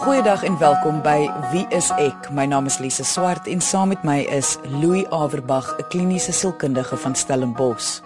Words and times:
Goeiedag 0.00 0.42
en 0.42 0.58
welkom 0.58 1.02
by 1.04 1.28
Wie 1.52 1.66
is 1.76 1.90
ek? 2.00 2.30
My 2.32 2.46
naam 2.48 2.64
is 2.70 2.78
Lise 2.80 3.04
Swart 3.04 3.44
en 3.52 3.60
saam 3.60 3.90
met 3.92 4.00
my 4.00 4.22
is 4.32 4.54
Louis 4.64 5.04
Averbag, 5.12 5.66
'n 5.76 5.84
kliniese 5.92 6.32
sielkundige 6.32 6.96
van 6.96 7.14
Stellenbosch. 7.14 8.00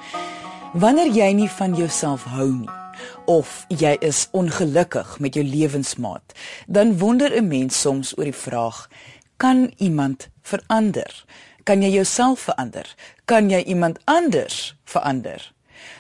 Wanneer 0.73 1.07
jy 1.15 1.33
nie 1.33 1.51
van 1.51 1.75
jouself 1.75 2.25
hou 2.25 2.51
nie 2.51 2.71
of 3.25 3.65
jy 3.69 3.97
is 4.01 4.29
ongelukkig 4.31 5.19
met 5.19 5.35
jou 5.35 5.47
lewensmaat, 5.47 6.35
dan 6.67 6.99
wonder 6.99 7.31
'n 7.31 7.49
mens 7.49 7.81
soms 7.81 8.19
oor 8.19 8.25
die 8.25 8.35
vraag: 8.35 8.89
kan 9.37 9.73
iemand 9.77 10.29
verander? 10.43 11.25
Kan 11.63 11.83
jy 11.83 11.91
jouself 11.91 12.41
verander? 12.41 12.95
Kan 13.25 13.51
jy 13.51 13.63
iemand 13.63 13.99
anders 14.05 14.77
verander? 14.85 15.53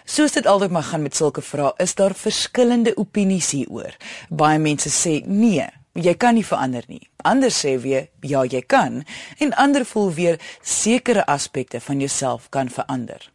Soos 0.04 0.32
dit 0.32 0.46
altyd 0.46 0.70
maar 0.70 0.82
gaan 0.82 1.02
met 1.02 1.16
sulke 1.16 1.42
vrae, 1.42 1.72
is 1.76 1.94
daar 1.94 2.14
verskillende 2.14 2.96
opinies 2.96 3.50
hieroor. 3.50 3.96
Baie 4.28 4.58
mense 4.58 4.90
sê 4.90 5.22
nee, 5.26 5.68
jy 5.94 6.14
kan 6.18 6.34
nie 6.34 6.46
verander 6.46 6.84
nie. 6.88 7.08
Ander 7.22 7.50
sê 7.54 7.76
weer 7.80 8.08
ja, 8.20 8.44
jy 8.44 8.62
kan 8.66 9.02
en 9.38 9.54
ander 9.54 9.84
voel 9.86 10.10
weer 10.12 10.40
sekere 10.62 11.26
aspekte 11.26 11.80
van 11.80 12.00
jouself 12.00 12.50
kan 12.50 12.68
verander. 12.68 13.30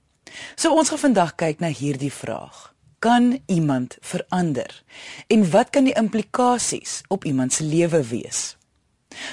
So 0.55 0.75
ons 0.75 0.91
gaan 0.91 1.01
vandag 1.07 1.35
kyk 1.39 1.63
na 1.63 1.71
hierdie 1.73 2.13
vraag. 2.13 2.69
Kan 2.99 3.39
iemand 3.47 3.97
verander? 4.01 4.83
En 5.27 5.45
wat 5.51 5.69
kan 5.69 5.87
die 5.87 5.95
implikasies 5.95 7.01
op 7.07 7.25
iemand 7.25 7.53
se 7.53 7.63
lewe 7.63 8.03
wees? 8.03 8.57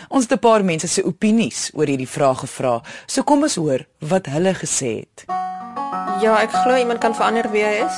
Ons 0.08 0.24
het 0.24 0.32
'n 0.32 0.38
paar 0.38 0.64
mense 0.64 0.88
se 0.88 1.04
opinies 1.04 1.70
oor 1.74 1.86
hierdie 1.86 2.08
vraag 2.08 2.38
gevra. 2.38 2.82
So 3.06 3.22
kom 3.22 3.42
ons 3.42 3.54
hoor 3.54 3.86
wat 3.98 4.26
hulle 4.26 4.54
gesê 4.54 5.04
het. 5.04 5.24
Ja, 6.22 6.40
ek 6.40 6.50
glo 6.50 6.76
iemand 6.76 6.98
kan 6.98 7.14
verander 7.14 7.50
wie 7.50 7.64
hy 7.64 7.84
is 7.84 7.96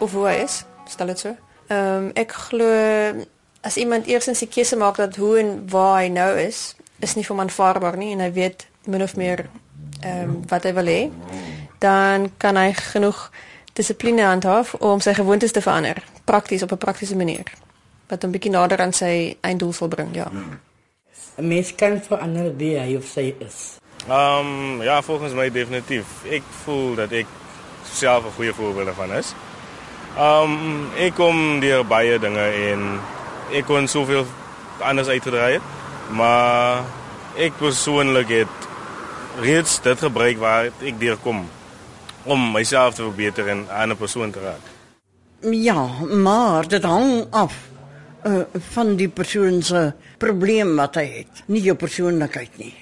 of 0.00 0.12
hoe 0.12 0.26
hy 0.26 0.34
is. 0.42 0.64
Stel 0.88 1.06
dit 1.06 1.18
so. 1.18 1.36
Ehm 1.68 2.04
um, 2.04 2.10
ek 2.14 2.32
glo 2.32 2.66
as 3.60 3.76
iemand 3.76 4.06
eersins 4.06 4.38
die 4.38 4.48
keuse 4.48 4.76
maak 4.76 4.96
dat 4.96 5.16
hoe 5.16 5.38
en 5.38 5.68
waar 5.68 6.00
hy 6.00 6.08
nou 6.08 6.38
is, 6.38 6.74
is 6.98 7.14
nie 7.14 7.24
vir 7.24 7.34
hom 7.34 7.44
aanvaarbaar 7.44 7.96
nie 7.96 8.12
en 8.12 8.20
hy 8.20 8.32
weet 8.32 8.66
min 8.84 9.02
of 9.02 9.16
meer 9.16 9.46
ehm 10.00 10.30
um, 10.30 10.36
wat 10.48 10.64
hy 10.64 10.72
wil 10.72 10.88
hê, 10.88 11.10
dan 11.78 12.30
kan 12.40 12.56
hy 12.56 12.72
genoeg 12.72 13.30
dissipline 13.76 14.22
handhaaf 14.24 14.74
om 14.74 15.00
sy 15.00 15.12
gewoontes 15.14 15.52
te 15.52 15.60
verander, 15.60 16.02
prakties 16.24 16.62
op 16.62 16.72
'n 16.72 16.78
praktiese 16.78 17.16
manier 17.16 17.52
wat 18.08 18.22
hom 18.22 18.32
bietjie 18.34 18.50
nader 18.50 18.80
aan 18.80 18.92
sy 18.92 19.36
einddoel 19.40 19.72
sal 19.72 19.88
bring, 19.88 20.14
ja. 20.14 20.26
'n 21.36 21.48
Mens 21.48 21.74
kan 21.74 22.00
verander 22.02 22.56
wie 22.56 22.78
hy 22.78 22.96
of 22.96 23.04
sy 23.04 23.34
is. 23.38 23.78
Ehm 24.08 24.46
um, 24.46 24.82
ja, 24.82 25.02
volgens 25.02 25.32
my 25.32 25.50
definitief. 25.50 26.06
Ek 26.30 26.42
voel 26.64 26.94
dat 26.94 27.12
ek 27.12 27.26
self 27.92 28.24
'n 28.24 28.36
goeie 28.36 28.52
voorbeeld 28.52 28.86
daarvan 28.86 29.12
is. 29.12 29.34
Ehm 30.16 30.42
um, 30.42 30.90
ek 30.96 31.14
kom 31.14 31.60
deur 31.60 31.86
baie 31.86 32.18
dinge 32.18 32.46
en 32.72 33.00
ek 33.52 33.66
kon 33.66 33.88
soveel 33.88 34.26
anders 34.80 35.08
uitdry 35.08 35.56
het, 35.58 35.62
maar 36.14 36.84
ek 37.38 37.56
persoonlik 37.58 38.28
het 38.28 38.68
reeds 39.40 39.78
dit 39.84 39.98
gebruik 39.98 40.38
waar 40.38 40.70
ek 40.82 40.98
deurkom 41.00 41.44
om 42.24 42.50
myself 42.52 42.94
te 42.94 43.02
verbeter 43.02 43.48
en 43.48 43.64
'n 43.64 43.70
ander 43.82 43.96
persoon 43.96 44.30
te 44.30 44.40
raak. 44.40 44.64
Ja, 45.40 45.88
maar 46.10 46.68
dit 46.68 46.82
hang 46.82 47.26
af 47.30 47.54
uh, 48.26 48.42
van 48.72 48.96
die 48.96 49.08
persoon 49.08 49.62
se 49.62 49.92
probleem 50.18 50.76
wat 50.76 50.94
hy 50.94 51.06
het, 51.24 51.42
nie 51.46 51.62
jou 51.62 51.76
persoonlikheid 51.76 52.58
nie. 52.58 52.74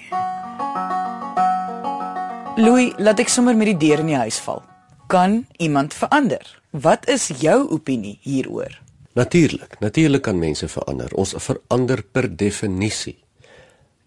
Louis, 2.59 2.91
laat 2.97 3.19
ek 3.19 3.31
sommer 3.31 3.55
met 3.55 3.71
die 3.71 3.87
deur 3.87 3.99
in 3.99 4.11
die 4.11 4.19
huis 4.19 4.39
val. 4.43 4.61
Kan 5.07 5.45
iemand 5.57 5.93
verander? 5.93 6.43
Wat 6.71 7.07
is 7.07 7.31
jou 7.39 7.69
opinie 7.69 8.17
hieroor? 8.21 8.88
Natuurlik, 9.13 9.79
natuurlik 9.79 10.21
kan 10.21 10.39
mense 10.39 10.67
verander. 10.67 11.13
Ons 11.13 11.33
verander 11.37 12.03
per 12.03 12.29
definisie. 12.35 13.17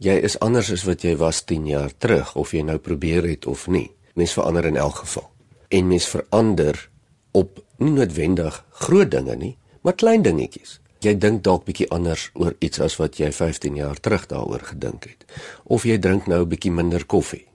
Jy 0.02 0.14
is 0.26 0.38
anders 0.38 0.70
as 0.70 0.84
wat 0.86 1.02
jy 1.02 1.16
was 1.16 1.44
10 1.44 1.66
jaar 1.66 1.90
terug 1.98 2.34
of 2.38 2.52
jy 2.54 2.62
nou 2.62 2.78
probeer 2.78 3.26
het 3.26 3.46
of 3.46 3.66
nie. 3.66 3.90
Mens 4.14 4.32
verander 4.32 4.64
in 4.64 4.76
elk 4.76 5.02
geval. 5.02 5.30
En 5.68 5.88
mens 5.88 6.06
verander 6.06 6.88
op 7.32 7.62
nie 7.82 7.90
noodwendig 7.90 8.64
groot 8.70 9.10
dinge 9.10 9.36
nie, 9.36 9.56
maar 9.82 9.94
klein 9.98 10.22
dingetjies. 10.22 10.78
Jy 11.02 11.16
dink 11.18 11.42
dalk 11.42 11.64
bietjie 11.66 11.88
anders 11.90 12.28
oor 12.38 12.54
iets 12.62 12.80
as 12.80 12.96
wat 13.00 13.18
jy 13.18 13.32
15 13.34 13.74
jaar 13.80 13.98
terug 13.98 14.28
daaroor 14.30 14.62
gedink 14.70 15.08
het. 15.10 15.24
Of 15.64 15.82
jy 15.82 15.98
drink 15.98 16.26
nou 16.26 16.42
'n 16.42 16.48
bietjie 16.48 16.70
minder 16.70 17.04
koffie. 17.06 17.46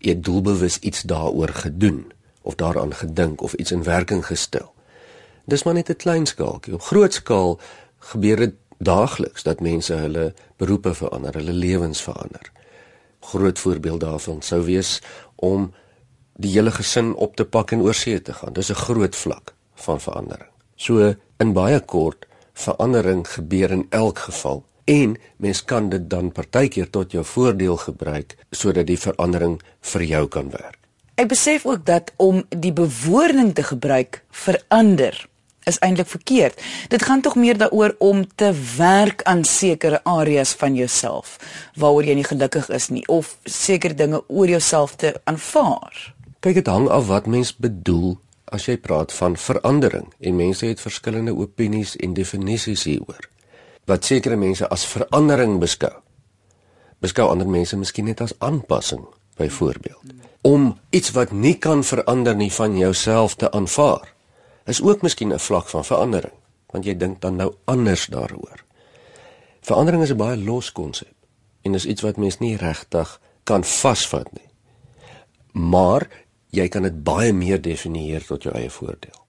Jy 0.00 0.10
het 0.16 0.24
doelbewus 0.24 0.78
iets 0.78 1.02
daaroor 1.02 1.48
gedoen 1.48 2.12
of 2.42 2.54
daaraan 2.54 2.94
gedink 2.94 3.42
of 3.42 3.52
iets 3.54 3.72
in 3.72 3.82
werking 3.82 4.26
gestel. 4.26 4.72
Dis 5.50 5.62
maar 5.66 5.74
net 5.74 5.90
'n 5.90 5.96
klein 5.96 6.26
skaaltjie. 6.26 6.74
Op 6.74 6.82
groot 6.82 7.12
skaal 7.12 7.60
gebeur 7.98 8.36
dit 8.36 8.54
daagliks 8.78 9.42
dat 9.42 9.60
mense 9.60 9.94
hulle 9.94 10.34
beroepe 10.56 10.94
verander, 10.94 11.34
hulle 11.34 11.52
lewens 11.52 12.02
verander. 12.02 12.52
Groot 13.20 13.58
voorbeeld 13.58 14.00
daarvan 14.00 14.42
sou 14.42 14.62
wees 14.64 15.02
om 15.36 15.72
die 16.34 16.52
hele 16.52 16.70
gesin 16.70 17.14
op 17.14 17.36
te 17.36 17.44
pak 17.44 17.70
en 17.70 17.80
oorsee 17.80 18.22
te 18.22 18.32
gaan. 18.32 18.52
Dis 18.52 18.70
'n 18.70 18.74
groot 18.74 19.16
vlak 19.16 19.54
van 19.74 20.00
verandering. 20.00 20.50
So 20.76 21.14
in 21.36 21.52
baie 21.52 21.80
kort 21.80 22.26
verandering 22.52 23.28
gebeur 23.28 23.70
in 23.70 23.86
elk 23.90 24.18
geval 24.18 24.64
en 24.84 25.16
mens 25.36 25.64
kan 25.64 25.88
dit 25.88 26.10
dan 26.10 26.32
partykeer 26.32 26.90
tot 26.90 27.12
jou 27.12 27.24
voordeel 27.24 27.76
gebruik 27.76 28.36
sodat 28.50 28.86
die 28.86 28.98
verandering 28.98 29.60
vir 29.80 30.02
jou 30.02 30.28
kan 30.28 30.50
werk. 30.50 30.78
Ek 31.14 31.28
besef 31.28 31.66
ook 31.66 31.86
dat 31.86 32.12
om 32.16 32.44
die 32.48 32.72
bewoording 32.72 33.54
te 33.54 33.62
gebruik 33.62 34.24
verander 34.30 35.28
is 35.64 35.78
eintlik 35.78 36.08
verkeerd. 36.08 36.62
Dit 36.88 37.02
gaan 37.02 37.20
tog 37.20 37.34
meer 37.34 37.58
daaroor 37.58 37.94
om 37.98 38.24
te 38.34 38.52
werk 38.76 39.22
aan 39.22 39.44
sekere 39.44 40.04
areas 40.04 40.52
van 40.52 40.74
jouself 40.74 41.36
waaroor 41.74 42.04
jy 42.04 42.14
nie 42.14 42.26
gelukkig 42.26 42.68
is 42.68 42.88
nie 42.88 43.04
of 43.08 43.36
sekere 43.44 43.94
dinge 43.94 44.22
oor 44.28 44.48
jouself 44.48 44.96
te 44.96 45.14
aanvaar. 45.24 46.14
Kyk 46.40 46.54
dit 46.54 46.66
hang 46.66 46.88
af 46.88 47.06
wat 47.06 47.26
mens 47.26 47.56
bedoel 47.56 48.18
as 48.50 48.66
jy 48.66 48.76
praat 48.80 49.12
van 49.12 49.36
verandering 49.36 50.08
en 50.20 50.36
mense 50.36 50.66
het 50.66 50.80
verskillende 50.80 51.34
opinies 51.36 51.96
en 51.96 52.14
definisies 52.14 52.84
hieroor. 52.88 53.28
Wat 53.86 54.04
sekere 54.04 54.36
mense 54.36 54.68
as 54.68 54.86
verandering 54.86 55.58
beskou, 55.60 55.92
beskou 57.00 57.28
ander 57.30 57.48
mense 57.48 57.76
miskien 57.76 58.08
net 58.10 58.20
as 58.20 58.34
aanpassing, 58.38 59.04
byvoorbeeld. 59.40 60.16
Om 60.42 60.72
iets 60.90 61.12
wat 61.16 61.32
nie 61.32 61.56
kan 61.58 61.84
verander 61.84 62.36
nie 62.36 62.52
van 62.52 62.76
jouself 62.78 63.36
te 63.36 63.50
aanvaar, 63.50 64.12
is 64.70 64.82
ook 64.82 65.02
miskien 65.02 65.32
'n 65.32 65.38
vlak 65.38 65.68
van 65.68 65.84
verandering, 65.84 66.36
want 66.70 66.84
jy 66.84 66.96
dink 66.96 67.20
dan 67.20 67.36
nou 67.36 67.54
anders 67.64 68.06
daaroor. 68.06 68.64
Verandering 69.60 70.02
is 70.02 70.10
'n 70.10 70.16
baie 70.16 70.38
los 70.38 70.72
konsep 70.72 71.14
en 71.62 71.74
is 71.74 71.86
iets 71.86 72.02
wat 72.02 72.16
mens 72.16 72.38
nie 72.38 72.56
regtig 72.56 73.20
kan 73.44 73.64
vasvat 73.64 74.32
nie. 74.32 74.50
Maar 75.52 76.08
jy 76.50 76.68
kan 76.68 76.82
dit 76.82 77.02
baie 77.02 77.32
meer 77.32 77.60
definieer 77.60 78.24
tot 78.26 78.42
jou 78.42 78.54
eie 78.54 78.70
voordeel. 78.70 79.20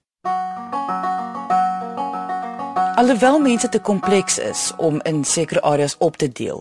Alhoewel 3.01 3.39
mense 3.41 3.65
te 3.69 3.79
kompleks 3.81 4.35
is 4.37 4.59
om 4.77 4.99
in 5.09 5.23
sekere 5.25 5.61
areas 5.65 5.95
op 5.97 6.17
te 6.21 6.27
deel, 6.29 6.59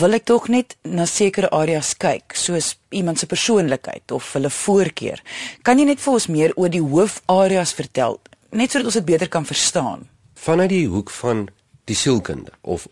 wil 0.00 0.12
ek 0.12 0.26
tog 0.28 0.50
net 0.52 0.74
na 0.84 1.06
sekere 1.08 1.48
areas 1.56 1.94
kyk, 1.96 2.34
soos 2.36 2.74
iemand 2.92 3.16
se 3.16 3.28
persoonlikheid 3.30 4.12
of 4.12 4.28
hulle 4.36 4.50
voorkeur. 4.52 5.22
Kan 5.64 5.80
jy 5.80 5.86
net 5.88 6.02
vir 6.04 6.18
ons 6.18 6.28
meer 6.28 6.52
oor 6.60 6.68
die 6.68 6.82
hoofareas 6.84 7.72
vertel, 7.78 8.18
net 8.52 8.74
sodat 8.74 8.90
ons 8.90 9.00
dit 9.00 9.08
beter 9.08 9.32
kan 9.32 9.48
verstaan? 9.48 10.04
Vanuit 10.36 10.68
die 10.74 10.84
hoek 10.92 11.08
van 11.16 11.46
die 11.88 11.96
sielkunde 11.96 12.52
of 12.60 12.84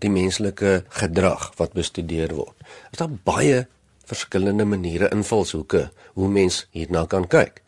die 0.00 0.14
menslike 0.16 0.78
gedrag 1.02 1.50
wat 1.60 1.76
bestudeer 1.76 2.32
word, 2.40 2.56
is 2.88 3.04
daar 3.04 3.12
baie 3.28 3.66
verskillende 4.08 4.64
maniere 4.64 5.12
invalshoeke 5.12 5.90
hoe 6.16 6.32
mens 6.40 6.64
hierna 6.72 7.04
kan 7.04 7.28
kyk. 7.28 7.60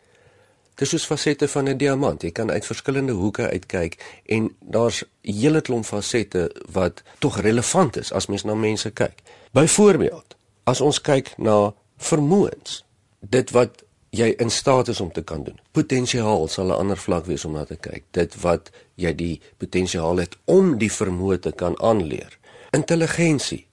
Dis 0.75 0.89
soos 0.89 1.05
fasette 1.05 1.47
van 1.47 1.69
'n 1.69 1.77
diamant. 1.77 2.21
Jy 2.21 2.31
kan 2.31 2.51
uit 2.51 2.65
verskillende 2.65 3.11
hoeke 3.11 3.49
uitkyk 3.49 4.21
en 4.25 4.55
daar's 4.59 5.03
'n 5.03 5.31
hele 5.31 5.61
klomp 5.61 5.85
fasette 5.85 6.51
wat 6.71 7.03
tog 7.19 7.39
relevant 7.41 7.97
is 7.97 8.11
as 8.11 8.25
mens 8.25 8.43
na 8.43 8.55
mense 8.55 8.91
kyk. 8.91 9.21
Byvoorbeeld, 9.51 10.35
as 10.63 10.81
ons 10.81 11.01
kyk 11.01 11.37
na 11.37 11.73
vermoëns, 11.97 12.85
dit 13.19 13.51
wat 13.51 13.83
jy 14.09 14.33
in 14.37 14.49
staat 14.49 14.87
is 14.87 14.99
om 14.99 15.11
te 15.11 15.23
kan 15.23 15.43
doen. 15.43 15.59
Potensiaal 15.71 16.47
sal 16.47 16.65
'n 16.65 16.79
ander 16.79 16.97
vlak 16.97 17.25
wees 17.25 17.45
om 17.45 17.51
na 17.51 17.65
te 17.65 17.75
kyk. 17.75 18.03
Dit 18.11 18.41
wat 18.41 18.69
jy 18.95 19.15
die 19.15 19.41
potensiaal 19.57 20.17
het 20.17 20.37
om 20.45 20.77
die 20.77 20.91
vermoë 20.91 21.39
te 21.39 21.51
kan 21.51 21.81
aanleer. 21.81 22.37
Intelligensie, 22.71 23.67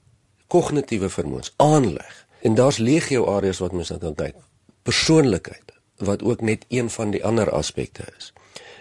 kognitiewe 0.46 1.08
vermoëns, 1.08 1.52
aanleg. 1.56 2.26
En 2.40 2.54
daar's 2.54 2.78
legio 2.78 3.26
areas 3.26 3.58
wat 3.58 3.72
mens 3.72 3.88
na 3.88 3.98
kan 3.98 4.14
kyk. 4.14 4.34
Persoonlikheid 4.82 5.69
wat 6.00 6.22
ook 6.22 6.40
net 6.40 6.64
een 6.68 6.90
van 6.90 7.10
die 7.10 7.24
ander 7.24 7.50
aspekte 7.50 8.02
is. 8.18 8.32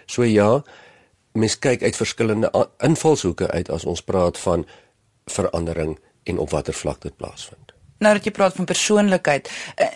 So 0.06 0.24
ja, 0.24 0.62
mens 1.32 1.58
kyk 1.58 1.82
uit 1.82 1.96
verskillende 1.96 2.50
invalshoeke 2.78 3.50
uit 3.50 3.70
as 3.70 3.84
ons 3.84 4.02
praat 4.02 4.38
van 4.38 4.66
verandering 5.24 5.98
en 6.22 6.38
op 6.38 6.50
watter 6.50 6.74
vlak 6.74 7.02
dit 7.02 7.16
plaasvind. 7.16 7.70
nou 8.00 8.14
dat 8.16 8.24
jy 8.24 8.32
praat 8.32 8.56
van 8.56 8.68
persoonlikheid, 8.68 9.48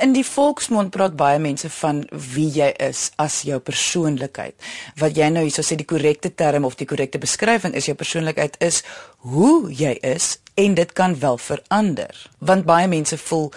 in 0.05 0.12
die 0.12 0.26
volksmond 0.29 0.93
praat 0.93 1.17
baie 1.17 1.38
mense 1.41 1.71
van 1.79 2.03
wie 2.35 2.50
jy 2.53 2.69
is 2.85 3.06
as 3.23 3.41
jou 3.49 3.59
persoonlikheid. 3.65 4.56
Wat 5.00 5.17
jy 5.17 5.31
nou 5.32 5.47
hierso 5.47 5.65
sê 5.65 5.79
die 5.81 5.88
korrekte 5.88 6.35
term 6.37 6.69
of 6.69 6.76
die 6.81 6.88
korrekte 6.88 7.21
beskrywing 7.23 7.76
is 7.76 7.88
jou 7.88 7.97
persoonlikheid 7.97 8.59
is 8.65 8.82
hoe 9.25 9.73
jy 9.73 9.97
is 10.05 10.35
en 10.61 10.76
dit 10.76 10.93
kan 10.93 11.17
wel 11.21 11.41
verander. 11.41 12.12
Want 12.44 12.69
baie 12.69 12.91
mense 12.93 13.17
voel 13.19 13.49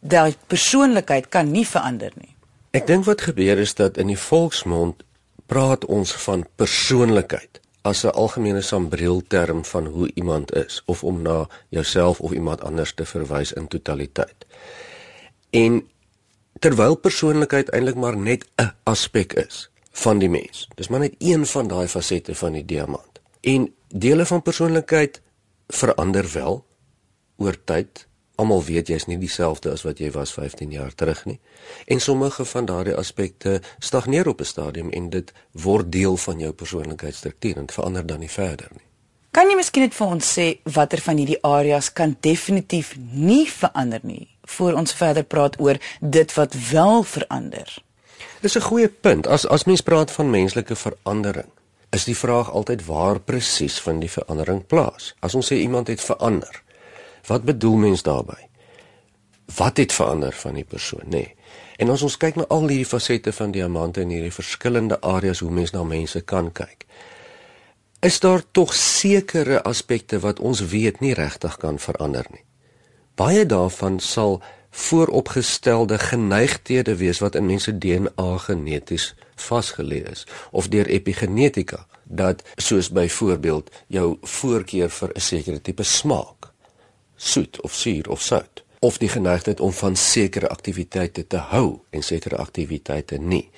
dat 0.00 0.38
persoonlikheid 0.48 1.28
kan 1.28 1.50
nie 1.50 1.66
verander 1.66 2.14
nie. 2.14 2.29
Ek 2.70 2.86
dink 2.86 3.02
wat 3.08 3.24
gebeur 3.26 3.58
is 3.58 3.72
dat 3.74 3.96
in 3.98 4.12
die 4.12 4.18
volksmond 4.18 5.02
praat 5.50 5.82
ons 5.90 6.12
van 6.22 6.44
persoonlikheid 6.54 7.58
as 7.82 8.04
'n 8.04 8.14
algemene 8.14 8.60
sambreelterm 8.62 9.64
van 9.64 9.86
hoe 9.86 10.10
iemand 10.14 10.54
is 10.54 10.82
of 10.86 11.02
om 11.04 11.22
na 11.22 11.48
jouself 11.68 12.20
of 12.20 12.32
iemand 12.32 12.60
anders 12.60 12.94
te 12.94 13.04
verwys 13.04 13.52
in 13.52 13.66
totaliteit. 13.66 14.46
En 15.50 15.88
terwyl 16.58 16.94
persoonlikheid 16.94 17.68
eintlik 17.68 17.96
maar 17.96 18.16
net 18.16 18.46
'n 18.56 18.70
aspek 18.82 19.32
is 19.32 19.70
van 19.90 20.18
die 20.18 20.30
mens. 20.30 20.68
Dis 20.74 20.88
maar 20.88 21.00
net 21.00 21.14
een 21.18 21.46
van 21.46 21.68
daai 21.68 21.88
fasette 21.88 22.34
van 22.34 22.52
die 22.52 22.64
diamant. 22.64 23.20
En 23.40 23.74
dele 23.88 24.26
van 24.26 24.42
persoonlikheid 24.42 25.20
verander 25.68 26.32
wel 26.32 26.64
oor 27.36 27.56
tyd 27.64 28.06
almal 28.40 28.62
weet 28.64 28.88
jy's 28.88 29.06
nie 29.06 29.18
dieselfde 29.20 29.72
as 29.74 29.84
wat 29.84 30.00
jy 30.00 30.10
was 30.14 30.32
15 30.32 30.72
jaar 30.72 30.94
terug 30.94 31.24
nie. 31.28 31.38
En 31.86 32.00
sommige 32.00 32.44
van 32.44 32.68
daardie 32.68 32.96
aspekte 32.96 33.60
stagneer 33.78 34.28
op 34.28 34.40
'n 34.40 34.44
stadium 34.44 34.90
en 34.90 35.10
dit 35.10 35.32
word 35.52 35.92
deel 35.92 36.16
van 36.16 36.38
jou 36.38 36.52
persoonlikheidsstruktuur 36.52 37.56
en 37.56 37.70
verander 37.70 38.06
dan 38.06 38.18
nie 38.18 38.30
verder 38.30 38.68
nie. 38.72 38.86
Kan 39.30 39.46
jy 39.46 39.56
miskien 39.56 39.82
net 39.82 39.94
vir 39.94 40.06
ons 40.06 40.38
sê 40.38 40.58
watter 40.64 41.00
van 41.00 41.16
hierdie 41.16 41.42
areas 41.42 41.92
kan 41.92 42.16
definitief 42.20 42.96
nie 43.12 43.46
verander 43.50 44.00
nie 44.02 44.28
voor 44.42 44.72
ons 44.72 44.92
verder 44.92 45.24
praat 45.24 45.60
oor 45.60 45.78
dit 46.00 46.34
wat 46.34 46.54
wel 46.70 47.02
verander? 47.02 47.78
Dis 48.40 48.56
'n 48.56 48.60
goeie 48.60 48.88
punt. 48.88 49.26
As 49.26 49.46
as 49.46 49.64
mens 49.64 49.80
praat 49.80 50.10
van 50.10 50.30
menslike 50.30 50.76
verandering, 50.76 51.50
is 51.90 52.04
die 52.04 52.16
vraag 52.16 52.50
altyd 52.50 52.86
waar 52.86 53.20
presies 53.20 53.80
vind 53.80 54.00
die 54.00 54.10
verandering 54.10 54.66
plaas? 54.66 55.14
As 55.20 55.34
ons 55.34 55.52
sê 55.52 55.54
iemand 55.54 55.86
het 55.86 56.00
verander, 56.00 56.62
Wat 57.30 57.44
bedoel 57.44 57.76
mens 57.76 58.02
daarmee? 58.02 58.48
Wat 59.54 59.76
het 59.76 59.92
verander 59.92 60.32
van 60.32 60.54
die 60.54 60.64
persoon, 60.64 61.06
nê? 61.06 61.22
Nee. 61.22 61.34
En 61.80 61.88
as 61.94 62.02
ons 62.02 62.16
kyk 62.18 62.36
na 62.36 62.44
al 62.50 62.66
hierdie 62.68 62.86
fasette 62.86 63.32
van 63.32 63.54
diamante 63.54 64.02
en 64.02 64.10
hierdie 64.10 64.34
verskillende 64.34 64.98
areas 65.00 65.40
hoe 65.40 65.50
mens 65.50 65.70
na 65.70 65.84
mense 65.86 66.20
kan 66.20 66.50
kyk, 66.52 66.84
is 68.00 68.18
daar 68.20 68.42
tog 68.50 68.74
sekere 68.74 69.62
aspekte 69.62 70.18
wat 70.20 70.40
ons 70.40 70.64
weet 70.74 71.00
nie 71.00 71.14
regtig 71.14 71.56
kan 71.62 71.78
verander 71.78 72.26
nie. 72.34 72.42
Baie 73.14 73.46
daarvan 73.46 74.00
sal 74.00 74.40
vooropgestelde 74.70 75.98
geneigthede 75.98 76.96
wees 76.96 77.22
wat 77.22 77.38
in 77.38 77.46
mense 77.46 77.78
DNA 77.78 78.30
geneties 78.46 79.12
vasgelê 79.36 80.02
is 80.10 80.26
of 80.50 80.68
deur 80.68 80.86
epigenetika 80.86 81.86
dat 82.04 82.42
soos 82.56 82.90
byvoorbeeld 82.90 83.70
jou 83.86 84.16
voorkeur 84.22 84.90
vir 84.90 85.10
'n 85.14 85.20
sekere 85.20 85.60
tipe 85.60 85.82
smaak 85.82 86.39
soet 87.20 87.60
of 87.60 87.74
suur 87.74 88.08
of 88.10 88.22
sout 88.22 88.64
of 88.80 88.96
die 88.98 89.08
geneigtheid 89.12 89.60
om 89.60 89.72
van 89.76 89.96
sekere 89.96 90.48
aktiwiteite 90.48 91.26
te 91.26 91.36
hou 91.50 91.80
en 91.90 92.02
sekere 92.02 92.36
aktiwiteite 92.40 93.18
nie. 93.20 93.50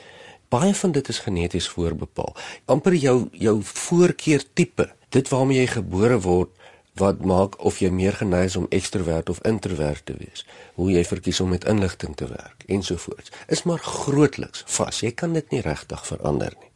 Baie 0.50 0.74
van 0.74 0.92
dit 0.92 1.08
is 1.08 1.18
geneties 1.22 1.68
voorbepaal. 1.68 2.34
amper 2.64 2.94
jou 2.94 3.28
jou 3.32 3.60
voorkeur 3.62 4.42
tipe, 4.52 4.88
dit 5.08 5.28
waarmee 5.28 5.58
jy 5.58 5.66
gebore 5.66 6.18
word 6.20 6.50
wat 6.98 7.24
maak 7.24 7.54
of 7.64 7.78
jy 7.78 7.90
meer 7.90 8.12
geneig 8.12 8.50
is 8.50 8.56
om 8.56 8.66
ekstrovert 8.70 9.30
of 9.30 9.38
introvert 9.46 10.06
te 10.06 10.16
wees, 10.18 10.44
hoe 10.74 10.90
jy 10.90 11.04
verkies 11.04 11.40
om 11.40 11.48
met 11.48 11.64
inligting 11.64 12.16
te 12.16 12.26
werk 12.26 12.64
ensovoorts. 12.66 13.30
Is 13.46 13.62
maar 13.62 13.78
grootliks 13.78 14.64
vas. 14.66 15.00
Jy 15.00 15.14
kan 15.14 15.32
dit 15.32 15.50
nie 15.50 15.62
regtig 15.62 16.06
verander 16.06 16.52
nie. 16.60 16.70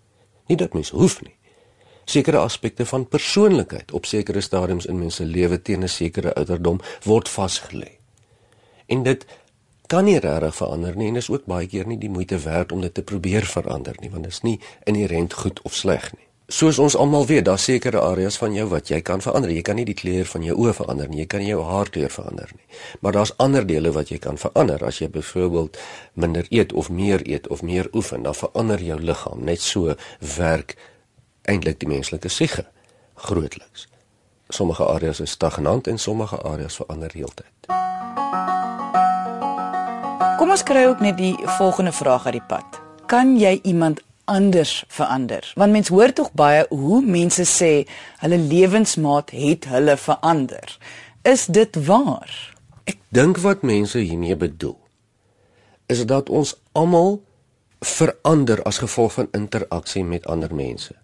Nie 0.46 0.56
dat 0.56 0.72
mens 0.72 0.90
hoef 0.90 1.20
nie 1.22 1.35
sekere 2.06 2.38
aspekte 2.38 2.86
van 2.86 3.08
persoonlikheid 3.08 3.92
op 3.92 4.06
sekere 4.06 4.40
stadiums 4.40 4.86
in 4.86 4.98
mense 4.98 5.24
lewe 5.24 5.62
teen 5.62 5.82
'n 5.82 5.88
sekere 5.88 6.34
ouderdom 6.34 6.80
word 7.04 7.28
vasgelê. 7.28 7.98
En 8.86 9.02
dit 9.02 9.26
kan 9.86 10.04
nie 10.04 10.18
regtig 10.18 10.54
verander 10.56 10.96
nie 10.96 11.08
en 11.08 11.16
is 11.16 11.30
ook 11.30 11.44
baie 11.44 11.66
keer 11.66 11.86
nie 11.86 11.98
die 11.98 12.10
moeite 12.10 12.38
werd 12.38 12.72
om 12.72 12.80
dit 12.80 12.94
te 12.94 13.02
probeer 13.02 13.46
verander 13.46 13.94
nie 14.00 14.10
want 14.10 14.22
dit 14.22 14.32
is 14.32 14.42
nie 14.42 14.60
inherënt 14.84 15.32
goed 15.32 15.62
of 15.62 15.74
sleg 15.74 16.12
nie. 16.12 16.26
Soos 16.46 16.78
ons 16.78 16.94
almal 16.94 17.24
weet, 17.26 17.44
daar 17.44 17.58
sekerre 17.58 18.00
areas 18.00 18.36
van 18.38 18.52
jou 18.54 18.68
wat 18.70 18.86
jy 18.88 19.00
kan 19.02 19.18
verander. 19.20 19.50
Jy 19.50 19.62
kan 19.66 19.74
nie 19.74 19.84
die 19.84 19.96
kleur 19.98 20.28
van 20.30 20.44
jou 20.46 20.54
oë 20.54 20.74
verander 20.78 21.08
nie, 21.10 21.24
jy 21.24 21.26
kan 21.26 21.40
nie 21.42 21.48
jou 21.48 21.64
haarkleur 21.66 22.12
verander 22.14 22.52
nie. 22.54 22.62
Maar 23.02 23.12
daar's 23.12 23.32
ander 23.42 23.66
dele 23.66 23.90
wat 23.90 24.12
jy 24.14 24.20
kan 24.22 24.38
verander. 24.38 24.84
As 24.86 25.00
jy 25.02 25.08
byvoorbeeld 25.10 25.78
minder 26.14 26.46
eet 26.54 26.72
of 26.72 26.86
meer 26.86 27.26
eet 27.26 27.48
of 27.50 27.66
meer 27.66 27.90
oefen, 27.98 28.22
dan 28.22 28.38
verander 28.38 28.78
jou 28.78 29.00
liggaam. 29.00 29.42
Net 29.42 29.60
so 29.60 29.96
werk 30.36 30.76
eintlik 31.50 31.80
die 31.80 31.88
menslike 31.88 32.28
siege 32.28 32.66
grootliks. 33.14 33.88
Sommige 34.48 34.84
areas 34.86 35.20
is 35.20 35.30
stagnant 35.30 35.86
en 35.86 35.98
sommige 35.98 36.38
areas 36.42 36.76
verander 36.76 37.10
heeltyd. 37.12 37.70
Kom 40.36 40.50
ons 40.52 40.62
kry 40.62 40.84
ook 40.86 41.00
net 41.00 41.16
die 41.18 41.34
volgende 41.56 41.92
vraag 41.92 42.26
uit 42.28 42.38
die 42.38 42.46
pad. 42.48 42.80
Kan 43.10 43.36
jy 43.40 43.58
iemand 43.62 44.02
anders 44.24 44.84
verander? 44.88 45.52
Want 45.56 45.72
mense 45.72 45.94
hoor 45.94 46.12
tog 46.12 46.32
baie 46.32 46.66
hoe 46.68 47.00
mense 47.02 47.46
sê 47.48 47.86
hulle 48.22 48.38
lewensmaat 48.38 49.30
het 49.34 49.66
hulle 49.70 49.96
verander. 49.96 50.78
Is 51.22 51.46
dit 51.46 51.78
waar? 51.86 52.30
Ek 52.86 52.98
dink 53.08 53.40
wat 53.42 53.64
mense 53.66 53.98
hiermee 53.98 54.36
bedoel 54.36 54.78
is 55.86 56.02
dat 56.06 56.30
ons 56.30 56.56
almal 56.74 57.20
verander 57.78 58.62
as 58.62 58.78
gevolg 58.82 59.12
van 59.12 59.28
interaksie 59.30 60.04
met 60.04 60.26
ander 60.26 60.54
mense. 60.54 60.94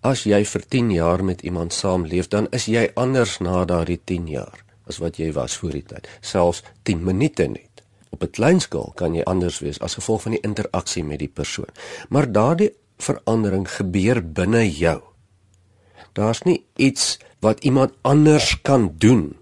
As 0.00 0.24
jy 0.24 0.44
vir 0.44 0.62
10 0.68 0.90
jaar 0.90 1.24
met 1.24 1.42
iemand 1.42 1.72
saamleef, 1.72 2.28
dan 2.28 2.46
is 2.50 2.66
jy 2.66 2.90
anders 2.94 3.38
na 3.38 3.64
daardie 3.64 4.00
10 4.04 4.28
jaar 4.28 4.64
as 4.86 5.00
wat 5.02 5.16
jy 5.18 5.32
was 5.34 5.56
voor 5.58 5.74
die 5.74 5.82
tyd, 5.82 6.06
selfs 6.20 6.62
10 6.86 7.02
minute 7.04 7.48
net. 7.48 7.82
Op 8.10 8.22
'n 8.22 8.30
klein 8.30 8.60
skaal 8.60 8.92
kan 8.94 9.14
jy 9.14 9.22
anders 9.22 9.58
wees 9.58 9.80
as 9.80 9.94
gevolg 9.94 10.22
van 10.22 10.32
die 10.32 10.40
interaksie 10.40 11.04
met 11.04 11.18
die 11.18 11.28
persoon. 11.28 11.68
Maar 12.08 12.32
daardie 12.32 12.72
verandering 12.98 13.68
gebeur 13.70 14.22
binne 14.32 14.70
jou. 14.70 15.02
Daar's 16.12 16.42
nie 16.42 16.64
iets 16.76 17.18
wat 17.40 17.64
iemand 17.64 17.92
anders 18.02 18.60
kan 18.62 18.94
doen 18.98 19.36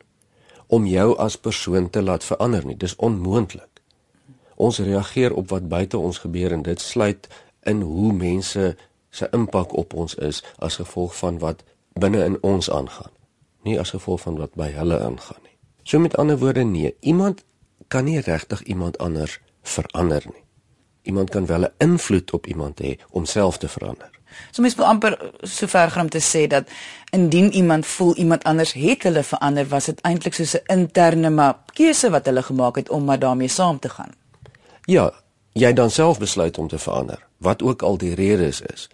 om 0.66 0.86
jou 0.86 1.16
as 1.18 1.36
persoon 1.36 1.90
te 1.90 2.02
laat 2.02 2.24
verander 2.24 2.66
nie. 2.66 2.76
Dis 2.76 2.96
onmoontlik. 2.96 3.80
Ons 4.54 4.78
reageer 4.78 5.34
op 5.34 5.48
wat 5.48 5.68
buite 5.68 5.98
ons 5.98 6.18
gebeur 6.18 6.52
en 6.52 6.62
dit 6.62 6.80
sluit 6.80 7.28
in 7.62 7.80
hoe 7.80 8.12
mense 8.12 8.76
se 9.14 9.28
impak 9.30 9.76
op 9.76 9.94
ons 9.94 10.14
is 10.14 10.42
as 10.58 10.80
gevolg 10.82 11.16
van 11.16 11.38
wat 11.38 11.62
binne 11.92 12.24
in 12.24 12.38
ons 12.42 12.70
aangaan, 12.70 13.12
nie 13.62 13.78
as 13.80 13.94
gevolg 13.94 14.24
van 14.26 14.38
wat 14.40 14.56
by 14.58 14.72
hulle 14.74 14.98
aangaan 14.98 15.42
nie. 15.42 15.54
So 15.86 16.00
met 16.02 16.16
ander 16.16 16.38
woorde 16.38 16.64
nee, 16.64 16.96
iemand 17.00 17.44
kan 17.88 18.04
nie 18.04 18.18
regtig 18.20 18.62
iemand 18.62 18.98
anders 18.98 19.38
verander 19.62 20.22
nie. 20.26 20.42
Iemand 21.02 21.30
kan 21.30 21.46
wel 21.46 21.64
'n 21.64 21.72
invloed 21.78 22.32
op 22.32 22.46
iemand 22.46 22.82
hê 22.82 22.98
om 23.10 23.24
self 23.24 23.58
te 23.58 23.68
verander. 23.68 24.10
So 24.50 24.62
mens 24.62 24.74
wil 24.74 24.86
amper 24.86 25.32
so 25.42 25.66
ver 25.66 25.90
gaan 25.90 26.02
om 26.04 26.10
te 26.10 26.22
sê 26.22 26.46
dat 26.46 26.68
indien 27.10 27.52
iemand 27.52 27.86
voel 27.86 28.16
iemand 28.16 28.44
anders 28.44 28.72
het 28.72 29.02
hulle 29.02 29.22
verander, 29.22 29.68
was 29.68 29.84
dit 29.84 30.00
eintlik 30.00 30.34
soos 30.34 30.54
'n 30.54 30.62
interne 30.66 31.30
maar 31.30 31.56
keuse 31.72 32.10
wat 32.10 32.26
hulle 32.26 32.42
gemaak 32.42 32.76
het 32.76 32.88
om 32.88 33.04
maar 33.04 33.18
daarmee 33.18 33.48
saam 33.48 33.78
te 33.78 33.88
gaan. 33.88 34.12
Ja, 34.84 35.12
jy 35.52 35.72
dan 35.72 35.90
self 35.90 36.18
besluit 36.18 36.58
om 36.58 36.68
te 36.68 36.78
verander, 36.78 37.26
wat 37.36 37.62
ook 37.62 37.82
al 37.82 37.98
die 37.98 38.14
redes 38.14 38.60
is 38.60 38.88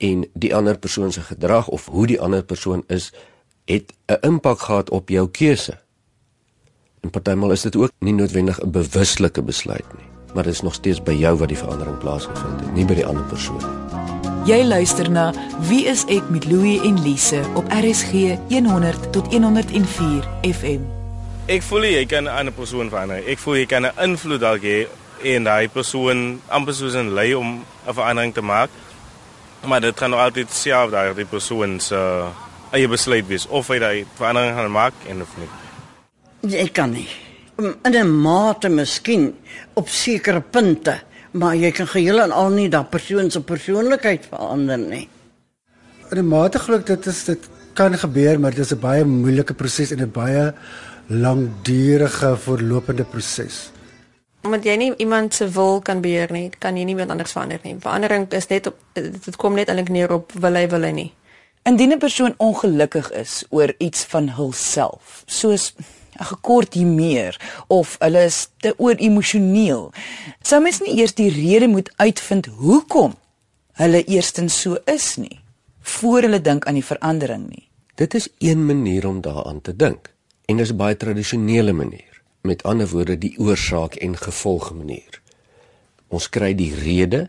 en 0.00 0.24
die 0.32 0.54
ander 0.56 0.78
persoon 0.78 1.12
se 1.12 1.20
gedrag 1.20 1.68
of 1.68 1.86
hoe 1.92 2.06
die 2.08 2.20
ander 2.20 2.42
persoon 2.42 2.84
is 2.88 3.12
het 3.64 3.92
'n 4.06 4.26
impak 4.26 4.60
gehad 4.60 4.90
op 4.90 5.08
jou 5.08 5.28
keuse. 5.28 5.78
En 7.00 7.10
partymal 7.10 7.52
is 7.52 7.62
dit 7.62 7.76
ook 7.76 7.90
nie 7.98 8.12
noodwendig 8.12 8.60
'n 8.60 8.70
bewuslike 8.70 9.42
besluit 9.42 9.86
nie, 9.96 10.08
maar 10.34 10.44
dit 10.44 10.52
is 10.52 10.60
nog 10.60 10.74
steeds 10.74 11.02
by 11.02 11.12
jou 11.12 11.36
wat 11.38 11.48
die 11.48 11.56
verandering 11.56 11.98
plaasgevind 11.98 12.60
het, 12.60 12.74
nie 12.74 12.84
by 12.84 12.94
die 12.94 13.06
ander 13.06 13.24
persoon 13.24 13.58
nie. 13.58 13.90
Jy 14.44 14.64
luister 14.64 15.10
na 15.10 15.34
Wie 15.68 15.84
is 15.84 16.04
ek 16.08 16.30
met 16.30 16.46
Louie 16.48 16.80
en 16.80 17.02
Lise 17.02 17.42
op 17.54 17.64
RSG 17.68 18.38
100 18.48 19.12
tot 19.12 19.26
104 19.32 20.24
FM. 20.40 20.80
Ek 21.46 21.62
voel 21.62 21.84
jy 21.84 22.06
kan 22.06 22.24
'n 22.24 22.28
ander 22.28 22.52
persoon 22.52 22.88
verander. 22.88 23.28
Ek 23.28 23.38
voel 23.38 23.54
jy 23.54 23.66
kan 23.66 23.86
'n 23.86 23.92
invloed 24.02 24.40
dalk 24.40 24.62
hê 24.62 24.86
en 25.22 25.44
daai 25.44 25.68
persoon 25.68 26.40
amper 26.48 26.74
soos 26.74 26.94
'n 26.94 27.12
lei 27.14 27.34
om 27.34 27.64
'n 27.86 27.94
verandering 27.94 28.34
te 28.34 28.40
maak. 28.40 28.70
Maar 29.66 29.80
dit 29.80 29.98
gaan 29.98 30.10
nog 30.10 30.20
altyd 30.20 30.52
self 30.52 30.90
daai 30.90 31.14
die 31.14 31.28
persoon 31.28 31.80
se 31.80 31.94
uh, 31.94 32.30
eie 32.72 32.88
besluit 32.88 33.26
wees 33.28 33.46
of 33.46 33.68
hy 33.68 33.78
daai 33.82 34.06
verandering 34.16 34.56
gaan 34.56 34.72
maak 34.72 35.06
en 35.10 35.22
of 35.24 35.34
nie. 35.40 35.50
Ek 36.56 36.72
kan 36.72 36.94
nie. 36.94 37.08
In 37.60 37.76
'n 37.92 38.08
mate 38.08 38.68
miskien 38.68 39.34
op 39.74 39.88
sekere 39.88 40.40
punte, 40.40 41.00
maar 41.32 41.54
jy 41.54 41.70
kan 41.70 41.86
geheel 41.86 42.20
en 42.20 42.32
al 42.32 42.50
nie 42.50 42.68
daai 42.68 42.84
persoon 42.84 43.30
se 43.30 43.40
persoonlikheid 43.40 44.26
verander 44.30 44.78
nie. 44.78 45.08
In 46.10 46.18
'n 46.18 46.28
mate 46.28 46.58
glo 46.58 46.78
ek 46.78 46.86
dit 46.86 47.06
is 47.06 47.24
dit 47.24 47.48
kan 47.74 47.94
gebeur, 47.98 48.40
maar 48.40 48.50
dit 48.50 48.64
is 48.64 48.72
'n 48.72 48.80
baie 48.80 49.04
moeilike 49.04 49.54
proses 49.54 49.90
en 49.92 50.00
'n 50.00 50.10
baie 50.10 50.54
langdurige 51.06 52.36
voorlopende 52.36 53.04
proses. 53.04 53.70
Omdat 54.42 54.64
jy 54.64 54.76
nie 54.76 54.92
iemand 54.96 55.34
se 55.34 55.48
wil 55.48 55.80
kan 55.80 56.00
beheer 56.00 56.32
nie, 56.32 56.48
kan 56.58 56.76
jy 56.76 56.84
nie 56.84 56.94
iemand 56.94 57.10
anders 57.10 57.32
verander 57.32 57.60
nie. 57.62 57.76
Verandering 57.80 58.28
is 58.32 58.48
net 58.48 58.66
op 58.66 58.76
dit 58.94 59.36
kom 59.36 59.54
net 59.54 59.68
eintlik 59.68 59.88
neer 59.92 60.12
op 60.12 60.32
wil 60.32 60.56
hy 60.56 60.66
wil 60.68 60.86
hy 60.88 60.92
nie. 60.96 61.10
Indien 61.68 61.92
'n 61.92 61.98
persoon 61.98 62.34
ongelukkig 62.36 63.10
is 63.12 63.44
oor 63.50 63.74
iets 63.78 64.04
van 64.04 64.28
hulself, 64.28 65.22
soos 65.26 65.74
'n 65.76 66.24
gekort 66.24 66.74
hiermeer 66.74 67.64
of 67.66 67.96
hulle 67.98 68.24
is 68.24 68.48
te 68.56 68.74
ooremosioneel, 68.76 69.92
sou 70.42 70.62
mens 70.62 70.80
nie 70.80 70.98
eers 71.00 71.14
die 71.14 71.30
rede 71.30 71.68
moet 71.68 71.92
uitvind 71.96 72.46
hoekom 72.46 73.14
hulle 73.72 74.04
eerstens 74.04 74.60
so 74.60 74.76
is 74.84 75.16
nie 75.16 75.40
voor 75.80 76.22
hulle 76.22 76.40
dink 76.40 76.64
aan 76.64 76.74
die 76.74 76.84
verandering 76.84 77.48
nie. 77.48 77.68
Dit 77.94 78.14
is 78.14 78.28
een 78.38 78.66
manier 78.66 79.06
om 79.08 79.20
daaraan 79.20 79.60
te 79.60 79.76
dink 79.76 80.12
en 80.44 80.56
dis 80.56 80.72
'n 80.72 80.76
baie 80.76 80.96
tradisionele 80.96 81.72
manier. 81.72 82.09
Met 82.40 82.62
ander 82.62 82.88
woorde 82.88 83.18
die 83.18 83.34
oorsaak 83.38 83.94
en 83.94 84.16
gevolg 84.16 84.72
manier. 84.74 85.20
Ons 86.08 86.28
kry 86.28 86.54
die 86.54 86.74
rede 86.74 87.28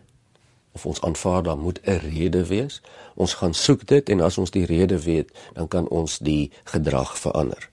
of 0.72 0.86
ons 0.86 1.00
aanvaar 1.00 1.42
daar 1.42 1.58
moet 1.58 1.80
'n 1.84 2.00
rede 2.12 2.46
wees. 2.46 2.82
Ons 3.14 3.34
gaan 3.34 3.54
soek 3.54 3.86
dit 3.86 4.08
en 4.08 4.20
as 4.20 4.38
ons 4.38 4.50
die 4.50 4.66
rede 4.66 5.02
weet, 5.02 5.30
dan 5.52 5.68
kan 5.68 5.88
ons 5.88 6.18
die 6.18 6.50
gedrag 6.64 7.18
verander. 7.18 7.70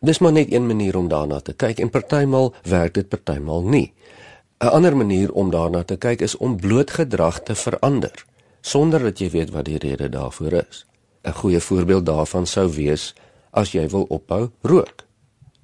Dis 0.00 0.18
maar 0.18 0.32
net 0.32 0.52
een 0.52 0.66
manier 0.66 0.96
om 0.96 1.08
daarna 1.08 1.40
te 1.40 1.52
kyk 1.52 1.78
en 1.78 1.90
partymal 1.90 2.54
werk 2.62 2.94
dit 2.94 3.08
partymal 3.08 3.62
nie. 3.62 3.92
'n 4.60 4.66
Ander 4.66 4.96
manier 4.96 5.32
om 5.32 5.50
daarna 5.50 5.82
te 5.84 5.96
kyk 5.96 6.20
is 6.20 6.36
om 6.36 6.56
bloot 6.56 6.90
gedrag 6.90 7.42
te 7.42 7.54
verander 7.54 8.24
sonder 8.60 9.02
dat 9.02 9.18
jy 9.18 9.30
weet 9.30 9.50
wat 9.50 9.64
die 9.64 9.78
rede 9.78 10.08
daarvoor 10.08 10.52
is. 10.52 10.86
'n 11.22 11.32
Goeie 11.32 11.60
voorbeeld 11.60 12.06
daarvan 12.06 12.46
sou 12.46 12.68
wees 12.72 13.14
as 13.50 13.72
jy 13.72 13.88
wil 13.88 14.06
ophou 14.08 14.50
rook. 14.62 15.07